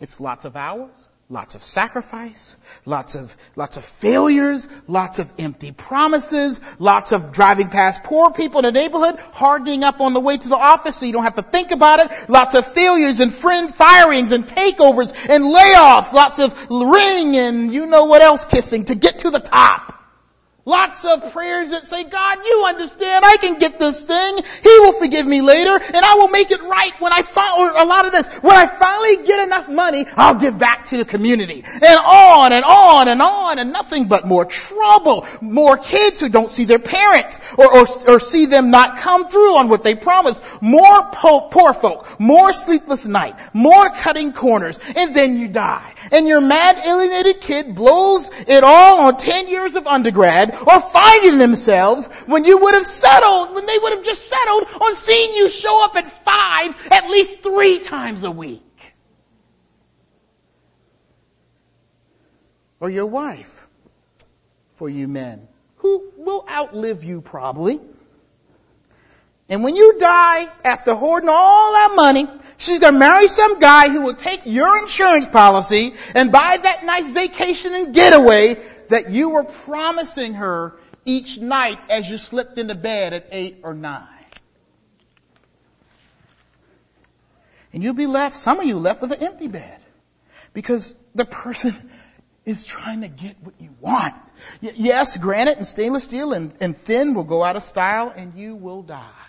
It's 0.00 0.20
lots 0.20 0.44
of 0.44 0.56
hours, 0.56 0.90
lots 1.28 1.54
of 1.54 1.62
sacrifice, 1.62 2.56
lots 2.84 3.14
of, 3.14 3.36
lots 3.54 3.76
of 3.76 3.84
failures, 3.84 4.66
lots 4.88 5.20
of 5.20 5.32
empty 5.38 5.70
promises, 5.70 6.60
lots 6.80 7.12
of 7.12 7.32
driving 7.32 7.68
past 7.68 8.02
poor 8.02 8.32
people 8.32 8.64
in 8.66 8.74
the 8.74 8.80
neighborhood, 8.80 9.20
hardening 9.32 9.84
up 9.84 10.00
on 10.00 10.14
the 10.14 10.20
way 10.20 10.36
to 10.36 10.48
the 10.48 10.56
office 10.56 10.96
so 10.96 11.06
you 11.06 11.12
don't 11.12 11.22
have 11.22 11.36
to 11.36 11.42
think 11.42 11.70
about 11.70 12.00
it, 12.00 12.28
lots 12.28 12.54
of 12.54 12.66
failures 12.66 13.20
and 13.20 13.32
friend 13.32 13.72
firings 13.72 14.32
and 14.32 14.46
takeovers 14.46 15.12
and 15.28 15.44
layoffs, 15.44 16.12
lots 16.12 16.40
of 16.40 16.52
ring 16.70 17.36
and 17.36 17.72
you 17.72 17.86
know 17.86 18.06
what 18.06 18.22
else 18.22 18.44
kissing 18.44 18.86
to 18.86 18.96
get 18.96 19.20
to 19.20 19.30
the 19.30 19.38
top. 19.38 19.99
Lots 20.66 21.06
of 21.06 21.32
prayers 21.32 21.70
that 21.70 21.86
say, 21.86 22.04
God, 22.04 22.38
you 22.44 22.64
understand, 22.66 23.24
I 23.24 23.38
can 23.38 23.58
get 23.58 23.78
this 23.78 24.02
thing. 24.02 24.36
He 24.62 24.78
will 24.80 24.92
forgive 24.92 25.26
me 25.26 25.40
later, 25.40 25.72
and 25.72 26.04
I 26.04 26.14
will 26.16 26.28
make 26.28 26.50
it 26.50 26.60
right 26.60 26.92
when 26.98 27.12
I 27.14 27.22
find, 27.22 27.60
or 27.60 27.82
a 27.82 27.86
lot 27.86 28.04
of 28.04 28.12
this, 28.12 28.28
when 28.28 28.54
I 28.54 28.66
finally 28.66 29.26
get 29.26 29.46
enough 29.46 29.68
money, 29.68 30.06
I'll 30.16 30.34
give 30.34 30.58
back 30.58 30.86
to 30.86 30.98
the 30.98 31.06
community. 31.06 31.64
And 31.64 31.98
on 31.98 32.52
and 32.52 32.64
on 32.64 33.08
and 33.08 33.22
on, 33.22 33.58
and 33.58 33.72
nothing 33.72 34.06
but 34.06 34.26
more 34.26 34.44
trouble. 34.44 35.26
More 35.40 35.78
kids 35.78 36.20
who 36.20 36.28
don't 36.28 36.50
see 36.50 36.66
their 36.66 36.78
parents, 36.78 37.40
or, 37.56 37.78
or, 37.78 37.86
or 38.06 38.20
see 38.20 38.44
them 38.44 38.70
not 38.70 38.98
come 38.98 39.28
through 39.28 39.56
on 39.56 39.70
what 39.70 39.82
they 39.82 39.94
promised. 39.94 40.42
More 40.60 41.04
po- 41.10 41.48
poor 41.50 41.72
folk, 41.72 42.20
more 42.20 42.52
sleepless 42.52 43.06
night, 43.06 43.34
more 43.54 43.88
cutting 43.90 44.32
corners, 44.34 44.78
and 44.94 45.14
then 45.16 45.38
you 45.38 45.48
die. 45.48 45.94
And 46.12 46.26
your 46.26 46.40
mad, 46.40 46.78
alienated 46.78 47.40
kid 47.40 47.74
blows 47.74 48.30
it 48.46 48.62
all 48.62 49.00
on 49.06 49.16
10 49.16 49.48
years 49.48 49.76
of 49.76 49.86
undergrad, 49.86 50.49
or 50.66 50.80
finding 50.80 51.38
themselves 51.38 52.06
when 52.26 52.44
you 52.44 52.58
would 52.58 52.74
have 52.74 52.86
settled, 52.86 53.54
when 53.54 53.66
they 53.66 53.78
would 53.78 53.92
have 53.92 54.04
just 54.04 54.28
settled 54.28 54.64
on 54.80 54.94
seeing 54.94 55.36
you 55.36 55.48
show 55.48 55.84
up 55.84 55.96
at 55.96 56.24
five 56.24 56.74
at 56.90 57.08
least 57.08 57.42
three 57.42 57.78
times 57.78 58.24
a 58.24 58.30
week. 58.30 58.62
Or 62.80 62.88
your 62.88 63.06
wife, 63.06 63.66
for 64.76 64.88
you 64.88 65.06
men, 65.06 65.46
who 65.76 66.12
will 66.16 66.46
outlive 66.48 67.04
you 67.04 67.20
probably. 67.20 67.80
And 69.50 69.64
when 69.64 69.74
you 69.74 69.98
die 69.98 70.46
after 70.64 70.94
hoarding 70.94 71.28
all 71.28 71.72
that 71.72 71.92
money, 71.96 72.28
she's 72.56 72.78
gonna 72.78 72.98
marry 72.98 73.26
some 73.26 73.58
guy 73.58 73.88
who 73.88 74.02
will 74.02 74.14
take 74.14 74.42
your 74.44 74.78
insurance 74.78 75.28
policy 75.28 75.94
and 76.14 76.30
buy 76.30 76.56
that 76.62 76.84
nice 76.84 77.10
vacation 77.10 77.74
and 77.74 77.94
getaway 77.94 78.56
that 78.90 79.10
you 79.10 79.30
were 79.30 79.44
promising 79.44 80.34
her 80.34 80.76
each 81.04 81.38
night 81.38 81.78
as 81.88 82.08
you 82.08 82.18
slipped 82.18 82.58
into 82.58 82.74
bed 82.74 83.12
at 83.12 83.28
eight 83.32 83.60
or 83.62 83.74
nine. 83.74 84.06
And 87.72 87.82
you'll 87.82 87.94
be 87.94 88.06
left, 88.06 88.36
some 88.36 88.60
of 88.60 88.66
you 88.66 88.78
left 88.78 89.00
with 89.00 89.12
an 89.12 89.22
empty 89.22 89.48
bed. 89.48 89.78
Because 90.52 90.94
the 91.14 91.24
person 91.24 91.90
is 92.44 92.64
trying 92.64 93.02
to 93.02 93.08
get 93.08 93.36
what 93.42 93.54
you 93.60 93.70
want. 93.80 94.14
Y- 94.60 94.72
yes, 94.74 95.16
granite 95.16 95.56
and 95.56 95.66
stainless 95.66 96.04
steel 96.04 96.32
and, 96.32 96.52
and 96.60 96.76
thin 96.76 97.14
will 97.14 97.24
go 97.24 97.42
out 97.44 97.56
of 97.56 97.62
style 97.62 98.12
and 98.14 98.34
you 98.34 98.56
will 98.56 98.82
die 98.82 99.19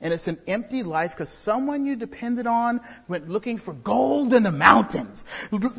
and 0.00 0.12
it's 0.12 0.28
an 0.28 0.38
empty 0.46 0.82
life 0.82 1.12
because 1.12 1.30
someone 1.30 1.86
you 1.86 1.96
depended 1.96 2.46
on 2.46 2.80
went 3.08 3.28
looking 3.28 3.58
for 3.58 3.72
gold 3.72 4.34
in 4.34 4.42
the 4.42 4.50
mountains, 4.50 5.24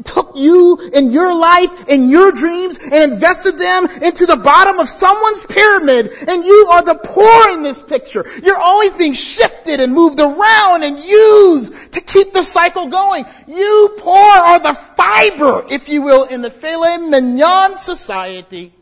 took 0.04 0.32
you 0.36 0.90
and 0.96 1.12
your 1.12 1.36
life 1.36 1.90
and 1.90 2.10
your 2.10 2.32
dreams 2.32 2.80
and 2.82 3.14
invested 3.14 3.60
them 3.60 3.86
into 4.02 4.26
the 4.26 4.38
bottom 4.38 4.80
of 4.80 4.90
someone's 4.90 5.46
pyramid 5.46 6.12
and 6.28 6.44
you 6.44 6.68
are 6.72 6.84
the 6.84 6.96
poor 6.96 7.52
in 7.52 7.62
this 7.62 7.82
picture. 7.82 8.26
You're 8.42 8.58
always 8.58 8.94
being 8.94 9.14
shifted 9.14 9.82
and 9.82 9.94
moved 9.94 10.20
around 10.20 10.84
and 10.84 10.98
used 10.98 11.94
to 11.94 12.02
keep 12.02 12.32
the 12.32 12.42
cycle 12.42 12.88
going. 12.88 13.26
You 13.48 13.96
poor 13.98 14.16
are 14.16 14.60
the 14.60 14.74
fiber, 14.74 15.66
if 15.70 15.90
you 15.90 16.02
will, 16.02 16.24
in 16.24 16.42
the 16.42 16.50
filet 16.50 16.98
mignon 16.98 17.78
society 17.78 18.74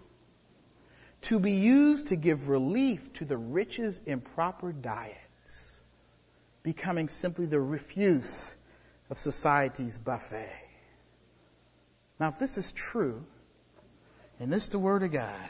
to 1.24 1.40
be 1.40 1.54
used 1.54 2.08
to 2.08 2.16
give 2.16 2.50
relief 2.50 3.14
to 3.14 3.26
the 3.26 3.38
rich's 3.38 4.00
improper 4.06 4.72
diet 4.72 5.18
becoming 6.64 7.10
simply 7.10 7.46
the 7.46 7.60
refuse 7.60 8.56
of 9.10 9.20
society's 9.20 9.98
buffet. 9.98 10.50
Now, 12.20 12.30
if 12.30 12.40
this 12.40 12.58
is 12.58 12.72
true, 12.72 13.24
and 14.40 14.52
this 14.52 14.64
is 14.64 14.70
the 14.70 14.80
Word 14.80 15.04
of 15.04 15.12
God, 15.12 15.50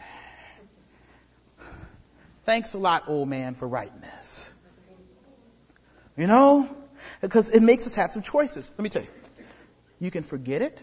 thanks 2.45 2.73
a 2.73 2.79
lot, 2.79 3.03
old 3.07 3.29
man, 3.29 3.55
for 3.55 3.67
writing 3.67 4.01
this. 4.01 4.49
You 6.17 6.27
know? 6.27 6.75
Because 7.21 7.49
it 7.49 7.61
makes 7.61 7.87
us 7.87 7.95
have 7.95 8.11
some 8.11 8.21
choices. 8.21 8.71
Let 8.77 8.83
me 8.83 8.89
tell 8.89 9.03
you. 9.03 9.09
You 9.99 10.11
can 10.11 10.23
forget 10.23 10.61
it 10.61 10.77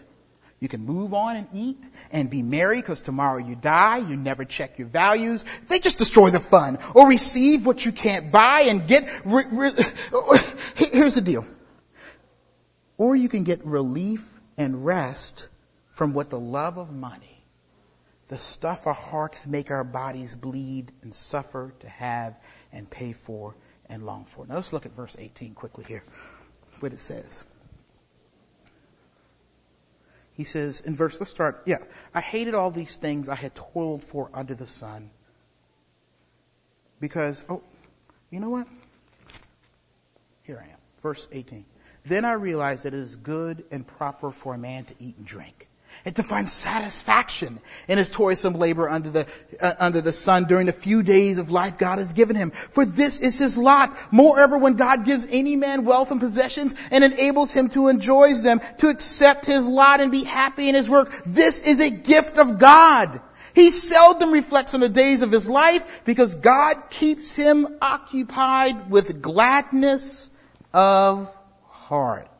you 0.61 0.69
can 0.69 0.85
move 0.85 1.15
on 1.15 1.37
and 1.37 1.47
eat 1.55 1.83
and 2.11 2.29
be 2.29 2.43
merry 2.43 2.77
because 2.77 3.01
tomorrow 3.01 3.39
you 3.39 3.55
die. 3.55 3.97
You 3.97 4.15
never 4.15 4.45
check 4.45 4.77
your 4.77 4.87
values. 4.87 5.43
They 5.67 5.79
just 5.79 5.97
destroy 5.97 6.29
the 6.29 6.39
fun. 6.39 6.77
Or 6.93 7.09
receive 7.09 7.65
what 7.65 7.83
you 7.83 7.91
can't 7.91 8.31
buy 8.31 8.65
and 8.67 8.87
get. 8.87 9.09
Re- 9.25 9.45
re- 9.51 9.71
here's 10.75 11.15
the 11.15 11.21
deal. 11.21 11.47
Or 12.99 13.15
you 13.15 13.27
can 13.27 13.43
get 13.43 13.65
relief 13.65 14.23
and 14.55 14.85
rest 14.85 15.47
from 15.89 16.13
what 16.13 16.29
the 16.29 16.39
love 16.39 16.77
of 16.77 16.91
money, 16.91 17.43
the 18.27 18.37
stuff 18.37 18.85
our 18.85 18.93
hearts 18.93 19.47
make 19.47 19.71
our 19.71 19.83
bodies 19.83 20.35
bleed 20.35 20.91
and 21.01 21.11
suffer 21.11 21.73
to 21.79 21.89
have 21.89 22.37
and 22.71 22.87
pay 22.87 23.13
for 23.13 23.55
and 23.89 24.05
long 24.05 24.25
for. 24.25 24.45
Now 24.45 24.55
let's 24.55 24.73
look 24.73 24.85
at 24.85 24.91
verse 24.91 25.15
18 25.17 25.55
quickly 25.55 25.85
here. 25.85 26.03
What 26.81 26.93
it 26.93 26.99
says. 26.99 27.43
He 30.41 30.45
says 30.45 30.81
in 30.81 30.95
verse, 30.95 31.19
let's 31.19 31.29
start, 31.29 31.61
yeah, 31.67 31.77
I 32.15 32.19
hated 32.19 32.55
all 32.55 32.71
these 32.71 32.95
things 32.95 33.29
I 33.29 33.35
had 33.35 33.53
toiled 33.53 34.03
for 34.03 34.31
under 34.33 34.55
the 34.55 34.65
sun. 34.65 35.11
Because, 36.99 37.45
oh, 37.47 37.61
you 38.31 38.39
know 38.39 38.49
what? 38.49 38.67
Here 40.41 40.57
I 40.59 40.71
am. 40.71 40.79
Verse 41.03 41.27
18. 41.31 41.63
Then 42.05 42.25
I 42.25 42.31
realized 42.31 42.85
that 42.85 42.95
it 42.95 42.99
is 42.99 43.15
good 43.15 43.65
and 43.69 43.85
proper 43.85 44.31
for 44.31 44.55
a 44.55 44.57
man 44.57 44.85
to 44.85 44.95
eat 44.99 45.15
and 45.17 45.27
drink 45.27 45.67
and 46.05 46.15
to 46.15 46.23
find 46.23 46.49
satisfaction 46.49 47.59
in 47.87 47.97
his 47.97 48.09
toilsome 48.09 48.53
labor 48.53 48.89
under 48.89 49.09
the, 49.09 49.27
uh, 49.59 49.73
under 49.79 50.01
the 50.01 50.13
sun 50.13 50.45
during 50.45 50.65
the 50.65 50.71
few 50.71 51.03
days 51.03 51.37
of 51.37 51.51
life 51.51 51.77
God 51.77 51.99
has 51.99 52.13
given 52.13 52.35
him. 52.35 52.51
For 52.51 52.85
this 52.85 53.19
is 53.19 53.37
his 53.37 53.57
lot. 53.57 53.97
Moreover, 54.11 54.57
when 54.57 54.73
God 54.73 55.05
gives 55.05 55.25
any 55.29 55.55
man 55.55 55.85
wealth 55.85 56.11
and 56.11 56.19
possessions 56.19 56.73
and 56.89 57.03
enables 57.03 57.51
him 57.53 57.69
to 57.69 57.87
enjoy 57.87 58.33
them, 58.33 58.61
to 58.79 58.89
accept 58.89 59.45
his 59.45 59.67
lot 59.67 60.01
and 60.01 60.11
be 60.11 60.23
happy 60.23 60.69
in 60.69 60.75
his 60.75 60.89
work, 60.89 61.13
this 61.25 61.61
is 61.61 61.79
a 61.79 61.89
gift 61.89 62.37
of 62.37 62.57
God. 62.57 63.21
He 63.53 63.71
seldom 63.71 64.31
reflects 64.31 64.73
on 64.73 64.79
the 64.79 64.89
days 64.89 65.21
of 65.21 65.31
his 65.31 65.49
life 65.49 65.85
because 66.05 66.35
God 66.35 66.89
keeps 66.89 67.35
him 67.35 67.67
occupied 67.81 68.89
with 68.89 69.21
gladness 69.21 70.31
of 70.73 71.33
heart. 71.67 72.30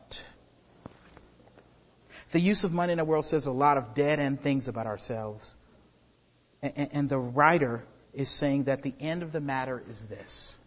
The 2.32 2.40
use 2.40 2.64
of 2.64 2.72
money 2.72 2.92
in 2.92 2.98
the 2.98 3.04
world 3.04 3.26
says 3.26 3.46
a 3.46 3.52
lot 3.52 3.76
of 3.76 3.94
dead 3.94 4.18
end 4.18 4.42
things 4.42 4.66
about 4.66 4.86
ourselves. 4.86 5.54
And, 6.62 6.88
and 6.92 7.08
the 7.08 7.18
writer 7.18 7.84
is 8.14 8.30
saying 8.30 8.64
that 8.64 8.82
the 8.82 8.94
end 9.00 9.22
of 9.22 9.32
the 9.32 9.40
matter 9.40 9.82
is 9.90 10.06
this. 10.06 10.58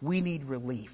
We 0.00 0.20
need 0.20 0.44
relief. 0.44 0.92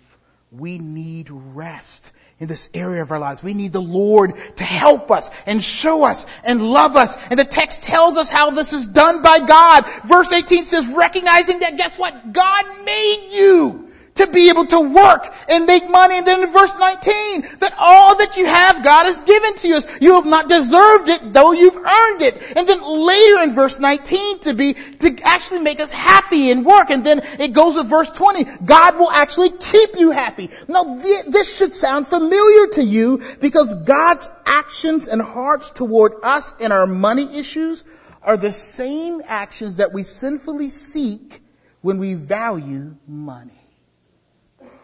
We 0.51 0.79
need 0.79 1.29
rest 1.31 2.11
in 2.39 2.49
this 2.49 2.69
area 2.75 3.03
of 3.03 3.13
our 3.13 3.19
lives. 3.19 3.43
We 3.43 3.55
need 3.55 3.73
the 3.73 3.81
Lord 3.81 4.35
to 4.57 4.65
help 4.65 5.11
us 5.11 5.31
and 5.47 5.63
show 5.63 6.05
us 6.05 6.27
and 6.45 6.63
love 6.63 6.97
us. 6.97 7.17
And 7.31 7.39
the 7.39 7.45
text 7.45 7.85
tells 7.85 8.17
us 8.17 8.29
how 8.29 8.51
this 8.51 8.73
is 8.73 8.87
done 8.87 9.23
by 9.23 9.41
God. 9.41 9.85
Verse 10.05 10.33
18 10.33 10.65
says, 10.65 10.89
recognizing 10.89 11.61
that 11.61 11.77
guess 11.77 11.97
what? 11.97 12.33
God 12.33 12.65
made 12.85 13.29
you 13.33 13.86
to 14.17 14.27
be 14.27 14.49
able 14.51 14.67
to 14.67 14.81
work 14.81 15.33
and 15.49 15.67
make 15.67 15.89
money. 15.89 16.19
And 16.19 16.27
then 16.27 16.43
in 16.43 16.53
verse 16.53 16.79
19, 16.79 17.43
that 17.61 17.75
all 17.79 18.19
that 18.19 18.37
you 18.37 18.47
have, 18.47 18.83
God 18.83 19.05
has 19.07 19.21
given 19.23 19.55
to 19.57 19.69
you. 19.69 19.81
You 20.01 20.15
have 20.15 20.27
not 20.27 20.49
deserved 20.49 21.09
it, 21.09 21.33
though 21.33 21.53
you've 21.53 21.77
earned 21.77 22.23
it. 22.23 22.43
And 22.57 22.69
then 22.69 22.83
later 22.83 23.43
in 23.43 23.55
verse 23.55 23.79
19 23.79 24.41
to 24.41 24.55
be, 24.55 24.75
to 24.75 25.19
actually 25.23 25.61
make 25.61 25.81
us 25.81 25.93
happy 25.93 26.51
in 26.51 26.65
work. 26.65 26.91
And 26.91 27.05
then 27.05 27.21
it 27.39 27.53
goes 27.53 27.77
with 27.77 27.87
verse 27.87 28.11
20, 28.11 28.45
God 28.65 28.99
will 28.99 29.11
actually 29.11 29.51
keep 29.51 29.99
you 29.99 30.11
happy. 30.11 30.51
Now 30.69 30.95
this 30.95 31.57
should 31.57 31.73
sound 31.73 32.07
familiar 32.07 32.69
to 32.75 32.83
you 32.83 33.23
because 33.41 33.75
God's 33.75 34.31
actions 34.45 35.09
and 35.09 35.21
hearts 35.21 35.73
toward 35.73 36.15
us 36.23 36.55
and 36.61 36.73
our 36.73 36.87
money 36.87 37.39
issues 37.39 37.85
are 38.23 38.37
the 38.37 38.53
same 38.53 39.23
actions 39.25 39.77
that 39.77 39.93
we 39.93 40.03
sinfully 40.03 40.69
seek 40.69 41.41
when 41.81 41.99
we 41.99 42.15
value 42.15 42.97
money. 43.07 43.56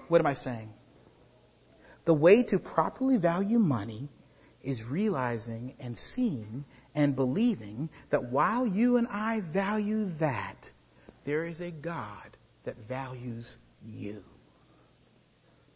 What 0.08 0.20
am 0.20 0.26
I 0.26 0.34
saying? 0.34 0.72
The 2.04 2.14
way 2.14 2.42
to 2.44 2.58
properly 2.58 3.16
value 3.16 3.58
money 3.58 4.08
is 4.62 4.84
realizing 4.84 5.74
and 5.78 5.96
seeing 5.96 6.64
and 6.94 7.16
believing 7.16 7.90
that 8.10 8.24
while 8.24 8.66
you 8.66 8.96
and 8.96 9.08
I 9.08 9.40
value 9.40 10.06
that, 10.18 10.70
there 11.24 11.44
is 11.44 11.60
a 11.60 11.70
God 11.70 12.36
that 12.64 12.76
values 12.88 13.56
you. 13.84 14.24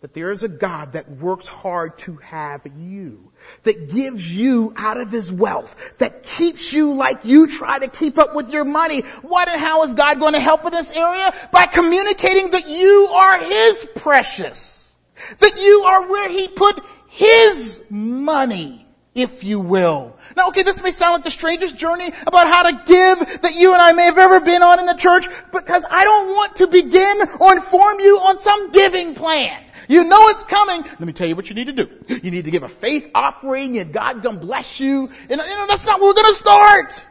That 0.06 0.14
there 0.14 0.30
is 0.30 0.44
a 0.44 0.48
God 0.48 0.92
that 0.92 1.10
works 1.10 1.48
hard 1.48 1.98
to 1.98 2.14
have 2.18 2.64
you. 2.78 3.32
That 3.64 3.92
gives 3.92 4.32
you 4.32 4.72
out 4.76 5.00
of 5.00 5.10
His 5.10 5.32
wealth. 5.32 5.74
That 5.98 6.22
keeps 6.22 6.72
you 6.72 6.94
like 6.94 7.24
you 7.24 7.48
try 7.48 7.80
to 7.80 7.88
keep 7.88 8.16
up 8.16 8.32
with 8.32 8.52
your 8.52 8.64
money. 8.64 9.00
What 9.00 9.48
and 9.48 9.60
how 9.60 9.82
is 9.82 9.94
God 9.94 10.20
going 10.20 10.34
to 10.34 10.40
help 10.40 10.64
in 10.64 10.70
this 10.70 10.92
area? 10.92 11.34
By 11.50 11.66
communicating 11.66 12.52
that 12.52 12.68
you 12.68 13.08
are 13.10 13.38
His 13.46 13.88
precious. 13.96 14.94
That 15.40 15.60
you 15.60 15.82
are 15.88 16.08
where 16.08 16.28
He 16.28 16.46
put 16.46 16.80
His 17.08 17.82
money, 17.90 18.86
if 19.12 19.42
you 19.42 19.58
will. 19.58 20.16
Now, 20.36 20.50
okay, 20.50 20.62
this 20.62 20.84
may 20.84 20.92
sound 20.92 21.14
like 21.14 21.24
the 21.24 21.32
strangest 21.32 21.76
journey 21.76 22.12
about 22.28 22.46
how 22.46 22.70
to 22.70 22.72
give 22.84 23.42
that 23.42 23.56
you 23.56 23.72
and 23.72 23.82
I 23.82 23.90
may 23.90 24.04
have 24.04 24.18
ever 24.18 24.38
been 24.38 24.62
on 24.62 24.78
in 24.78 24.86
the 24.86 24.94
church, 24.94 25.26
because 25.50 25.84
I 25.90 26.04
don't 26.04 26.28
want 26.28 26.56
to 26.56 26.68
begin 26.68 27.16
or 27.40 27.56
inform 27.56 27.98
you 27.98 28.18
on 28.18 28.38
some 28.38 28.70
giving 28.70 29.16
plan. 29.16 29.64
You 29.88 30.04
know 30.04 30.28
it's 30.28 30.44
coming. 30.44 30.82
Let 30.82 31.00
me 31.00 31.12
tell 31.12 31.26
you 31.26 31.36
what 31.36 31.48
you 31.48 31.54
need 31.54 31.68
to 31.68 31.72
do. 31.72 31.90
You 32.22 32.30
need 32.30 32.46
to 32.46 32.50
give 32.50 32.62
a 32.62 32.68
faith 32.68 33.10
offering 33.14 33.78
and 33.78 33.92
God 33.92 34.22
gonna 34.22 34.38
bless 34.38 34.80
you. 34.80 35.10
And 35.28 35.30
you 35.30 35.36
know, 35.36 35.66
that's 35.66 35.86
not 35.86 36.00
where 36.00 36.08
we're 36.08 36.22
gonna 36.22 36.34
start. 36.34 37.02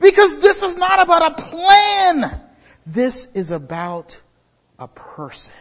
Because 0.00 0.38
this 0.38 0.62
is 0.62 0.76
not 0.76 1.00
about 1.02 1.32
a 1.32 1.42
plan. 1.42 2.40
This 2.86 3.28
is 3.34 3.50
about 3.50 4.20
a 4.78 4.86
person. 4.88 5.54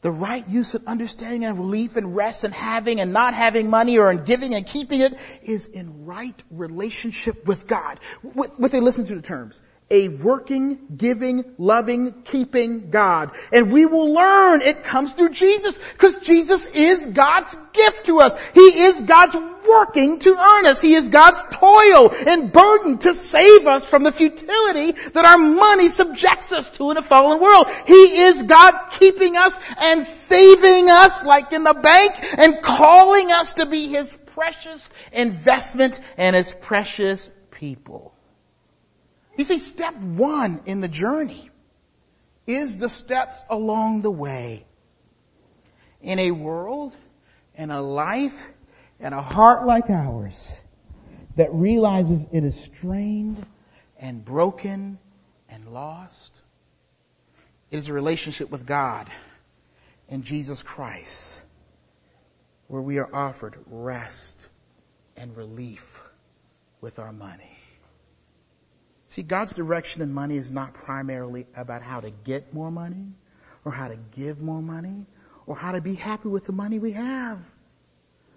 The 0.00 0.10
right 0.10 0.46
use 0.48 0.74
of 0.74 0.86
understanding 0.86 1.44
and 1.44 1.58
relief 1.58 1.96
and 1.96 2.14
rest 2.14 2.44
and 2.44 2.54
having 2.54 3.00
and 3.00 3.12
not 3.12 3.34
having 3.34 3.68
money 3.68 3.98
or 3.98 4.10
in 4.10 4.24
giving 4.24 4.54
and 4.54 4.64
keeping 4.64 5.00
it 5.00 5.18
is 5.42 5.66
in 5.66 6.06
right 6.06 6.40
relationship 6.50 7.46
with 7.46 7.66
God. 7.66 7.98
With, 8.22 8.58
with 8.58 8.74
a 8.74 8.80
listen 8.80 9.06
to 9.06 9.16
the 9.16 9.22
terms 9.22 9.60
a 9.90 10.08
working, 10.08 10.78
giving, 10.96 11.44
loving, 11.56 12.22
keeping 12.24 12.90
God. 12.90 13.30
And 13.52 13.72
we 13.72 13.86
will 13.86 14.12
learn 14.12 14.60
it 14.60 14.84
comes 14.84 15.14
through 15.14 15.30
Jesus 15.30 15.78
because 15.78 16.18
Jesus 16.18 16.66
is 16.66 17.06
God's 17.06 17.56
gift 17.72 18.06
to 18.06 18.20
us. 18.20 18.36
He 18.52 18.60
is 18.60 19.00
God's 19.00 19.36
working 19.66 20.18
to 20.18 20.36
earn 20.36 20.66
us. 20.66 20.82
He 20.82 20.94
is 20.94 21.08
God's 21.08 21.42
toil 21.50 22.12
and 22.26 22.52
burden 22.52 22.98
to 22.98 23.14
save 23.14 23.66
us 23.66 23.88
from 23.88 24.02
the 24.02 24.12
futility 24.12 24.92
that 24.92 25.24
our 25.24 25.38
money 25.38 25.88
subjects 25.88 26.52
us 26.52 26.68
to 26.72 26.90
in 26.90 26.98
a 26.98 27.02
fallen 27.02 27.40
world. 27.40 27.68
He 27.86 27.94
is 27.94 28.42
God 28.42 28.74
keeping 28.98 29.36
us 29.36 29.58
and 29.80 30.04
saving 30.04 30.90
us 30.90 31.24
like 31.24 31.52
in 31.52 31.64
the 31.64 31.74
bank 31.74 32.12
and 32.38 32.62
calling 32.62 33.32
us 33.32 33.54
to 33.54 33.66
be 33.66 33.88
His 33.88 34.16
precious 34.26 34.90
investment 35.12 35.98
and 36.18 36.36
His 36.36 36.52
precious 36.52 37.30
people. 37.50 38.17
You 39.38 39.44
see, 39.44 39.58
step 39.60 39.94
one 39.96 40.60
in 40.66 40.80
the 40.80 40.88
journey 40.88 41.48
is 42.44 42.76
the 42.76 42.88
steps 42.88 43.44
along 43.48 44.02
the 44.02 44.10
way. 44.10 44.66
In 46.02 46.18
a 46.18 46.32
world 46.32 46.92
and 47.54 47.70
a 47.70 47.80
life 47.80 48.50
and 48.98 49.14
a 49.14 49.22
heart 49.22 49.64
like 49.64 49.90
ours 49.90 50.56
that 51.36 51.54
realizes 51.54 52.20
it 52.32 52.42
is 52.42 52.56
strained 52.56 53.46
and 54.00 54.24
broken 54.24 54.98
and 55.48 55.68
lost, 55.68 56.32
it 57.70 57.76
is 57.76 57.86
a 57.86 57.92
relationship 57.92 58.50
with 58.50 58.66
God 58.66 59.08
and 60.08 60.24
Jesus 60.24 60.64
Christ 60.64 61.40
where 62.66 62.82
we 62.82 62.98
are 62.98 63.14
offered 63.14 63.56
rest 63.70 64.48
and 65.16 65.36
relief 65.36 66.02
with 66.80 66.98
our 66.98 67.12
money. 67.12 67.57
See, 69.08 69.22
God's 69.22 69.54
direction 69.54 70.02
in 70.02 70.12
money 70.12 70.36
is 70.36 70.50
not 70.50 70.74
primarily 70.74 71.46
about 71.56 71.82
how 71.82 72.00
to 72.00 72.10
get 72.10 72.52
more 72.52 72.70
money 72.70 73.06
or 73.64 73.72
how 73.72 73.88
to 73.88 73.96
give 74.16 74.40
more 74.42 74.60
money 74.60 75.06
or 75.46 75.56
how 75.56 75.72
to 75.72 75.80
be 75.80 75.94
happy 75.94 76.28
with 76.28 76.44
the 76.44 76.52
money 76.52 76.78
we 76.78 76.92
have. 76.92 77.38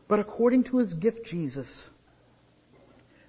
But 0.08 0.20
according 0.20 0.64
to 0.66 0.78
his 0.78 0.94
gift, 0.94 1.28
Jesus, 1.28 1.90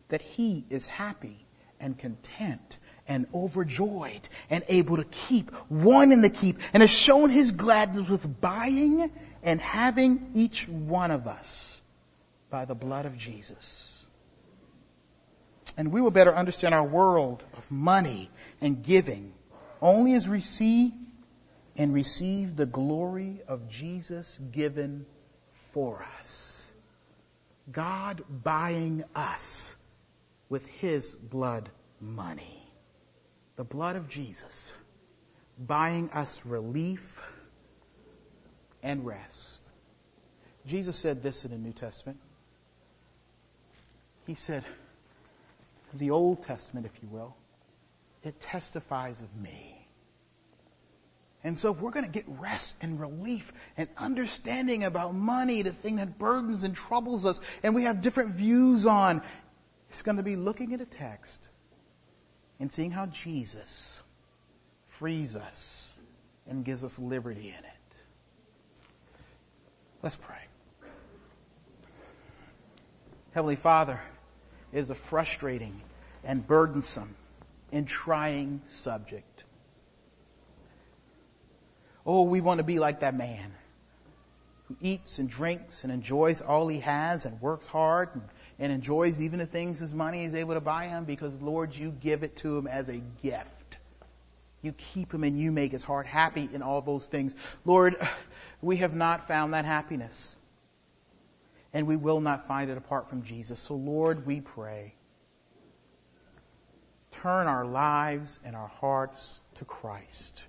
that 0.08 0.22
he 0.22 0.64
is 0.70 0.86
happy 0.86 1.36
and 1.80 1.98
content 1.98 2.78
and 3.08 3.26
overjoyed 3.34 4.28
and 4.48 4.64
able 4.68 4.98
to 4.98 5.04
keep, 5.04 5.50
one 5.68 6.12
in 6.12 6.22
the 6.22 6.30
keep, 6.30 6.58
and 6.72 6.80
has 6.80 6.90
shown 6.90 7.28
his 7.30 7.50
gladness 7.50 8.08
with 8.08 8.40
buying 8.40 9.10
and 9.42 9.60
having 9.60 10.30
each 10.34 10.68
one 10.68 11.10
of 11.10 11.26
us 11.26 11.80
by 12.50 12.66
the 12.66 12.74
blood 12.74 13.04
of 13.04 13.18
Jesus 13.18 13.91
and 15.76 15.92
we 15.92 16.00
will 16.00 16.10
better 16.10 16.34
understand 16.34 16.74
our 16.74 16.84
world 16.84 17.42
of 17.56 17.70
money 17.70 18.30
and 18.60 18.82
giving 18.82 19.32
only 19.80 20.14
as 20.14 20.28
we 20.28 20.40
see 20.40 20.92
and 21.76 21.92
receive 21.92 22.56
the 22.56 22.66
glory 22.66 23.40
of 23.48 23.68
Jesus 23.68 24.38
given 24.50 25.06
for 25.72 26.04
us. 26.18 26.70
God 27.70 28.22
buying 28.28 29.04
us 29.14 29.74
with 30.48 30.66
His 30.66 31.14
blood 31.14 31.70
money. 32.00 32.58
The 33.56 33.64
blood 33.64 33.96
of 33.96 34.08
Jesus 34.08 34.72
buying 35.58 36.10
us 36.10 36.44
relief 36.44 37.20
and 38.82 39.06
rest. 39.06 39.62
Jesus 40.66 40.96
said 40.96 41.22
this 41.22 41.44
in 41.44 41.50
the 41.50 41.58
New 41.58 41.72
Testament. 41.72 42.18
He 44.26 44.34
said, 44.34 44.64
the 45.98 46.10
Old 46.10 46.44
Testament, 46.44 46.86
if 46.86 47.02
you 47.02 47.08
will, 47.08 47.36
it 48.22 48.40
testifies 48.40 49.20
of 49.20 49.36
me. 49.36 49.78
And 51.44 51.58
so 51.58 51.72
if 51.72 51.80
we're 51.80 51.90
going 51.90 52.04
to 52.04 52.10
get 52.10 52.24
rest 52.28 52.76
and 52.80 53.00
relief 53.00 53.52
and 53.76 53.88
understanding 53.96 54.84
about 54.84 55.14
money, 55.14 55.62
the 55.62 55.72
thing 55.72 55.96
that 55.96 56.18
burdens 56.18 56.62
and 56.62 56.74
troubles 56.74 57.26
us, 57.26 57.40
and 57.62 57.74
we 57.74 57.84
have 57.84 58.00
different 58.00 58.34
views 58.34 58.86
on, 58.86 59.22
it's 59.90 60.02
going 60.02 60.18
to 60.18 60.22
be 60.22 60.36
looking 60.36 60.72
at 60.72 60.80
a 60.80 60.86
text 60.86 61.46
and 62.60 62.70
seeing 62.70 62.92
how 62.92 63.06
Jesus 63.06 64.00
frees 64.88 65.34
us 65.34 65.92
and 66.48 66.64
gives 66.64 66.84
us 66.84 66.98
liberty 66.98 67.48
in 67.48 67.64
it. 67.64 67.96
Let's 70.00 70.16
pray. 70.16 70.36
Heavenly 73.32 73.56
Father, 73.56 74.00
is 74.72 74.90
a 74.90 74.94
frustrating 74.94 75.80
and 76.24 76.46
burdensome 76.46 77.14
and 77.70 77.86
trying 77.86 78.60
subject. 78.66 79.44
Oh, 82.04 82.22
we 82.22 82.40
want 82.40 82.58
to 82.58 82.64
be 82.64 82.78
like 82.78 83.00
that 83.00 83.16
man 83.16 83.52
who 84.68 84.76
eats 84.80 85.18
and 85.18 85.28
drinks 85.28 85.84
and 85.84 85.92
enjoys 85.92 86.40
all 86.40 86.68
he 86.68 86.80
has 86.80 87.24
and 87.24 87.40
works 87.40 87.66
hard 87.66 88.10
and, 88.14 88.22
and 88.58 88.72
enjoys 88.72 89.20
even 89.20 89.38
the 89.38 89.46
things 89.46 89.78
his 89.78 89.94
money 89.94 90.24
is 90.24 90.34
able 90.34 90.54
to 90.54 90.60
buy 90.60 90.86
him 90.86 91.04
because, 91.04 91.40
Lord, 91.40 91.74
you 91.74 91.90
give 91.90 92.22
it 92.22 92.36
to 92.38 92.56
him 92.56 92.66
as 92.66 92.88
a 92.88 93.00
gift. 93.22 93.78
You 94.62 94.72
keep 94.72 95.12
him 95.12 95.24
and 95.24 95.38
you 95.38 95.50
make 95.52 95.72
his 95.72 95.82
heart 95.82 96.06
happy 96.06 96.48
in 96.52 96.62
all 96.62 96.80
those 96.80 97.06
things. 97.06 97.34
Lord, 97.64 97.96
we 98.62 98.76
have 98.76 98.94
not 98.94 99.28
found 99.28 99.54
that 99.54 99.64
happiness 99.64 100.36
and 101.72 101.86
we 101.86 101.96
will 101.96 102.20
not 102.20 102.46
find 102.46 102.70
it 102.70 102.76
apart 102.76 103.08
from 103.08 103.22
Jesus. 103.22 103.60
So, 103.60 103.74
Lord, 103.74 104.26
we 104.26 104.40
pray. 104.40 104.94
Turn 107.12 107.46
our 107.46 107.64
lives 107.64 108.40
and 108.44 108.56
our 108.56 108.68
hearts 108.68 109.40
to 109.56 109.64
Christ, 109.64 110.44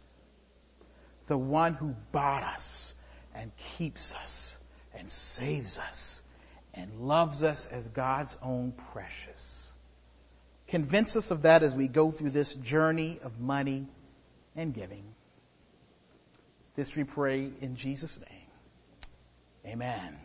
the 1.28 1.38
one 1.38 1.74
who 1.74 1.96
bought 2.12 2.44
us 2.44 2.94
and 3.36 3.52
keeps 3.78 4.14
us 4.16 4.58
and 4.98 5.10
saves 5.10 5.78
us 5.78 6.24
and 6.74 6.92
loves 7.00 7.44
us 7.44 7.68
as 7.68 7.88
God's 7.90 8.36
own 8.42 8.74
precious. 8.92 9.72
Convince 10.68 11.16
us 11.16 11.30
of 11.30 11.44
that 11.44 11.62
as 11.62 11.76
we 11.76 11.88
go 11.88 12.12
through 12.12 12.32
this 12.32 12.56
journey 12.56 13.20
of 13.24 13.40
money 13.40 13.86
and 14.56 14.74
giving. 14.74 15.04
This 16.76 16.96
we 16.96 17.04
pray 17.04 17.52
in 17.62 17.76
Jesus' 17.76 18.20
name. 18.20 19.74
Amen. 19.74 20.23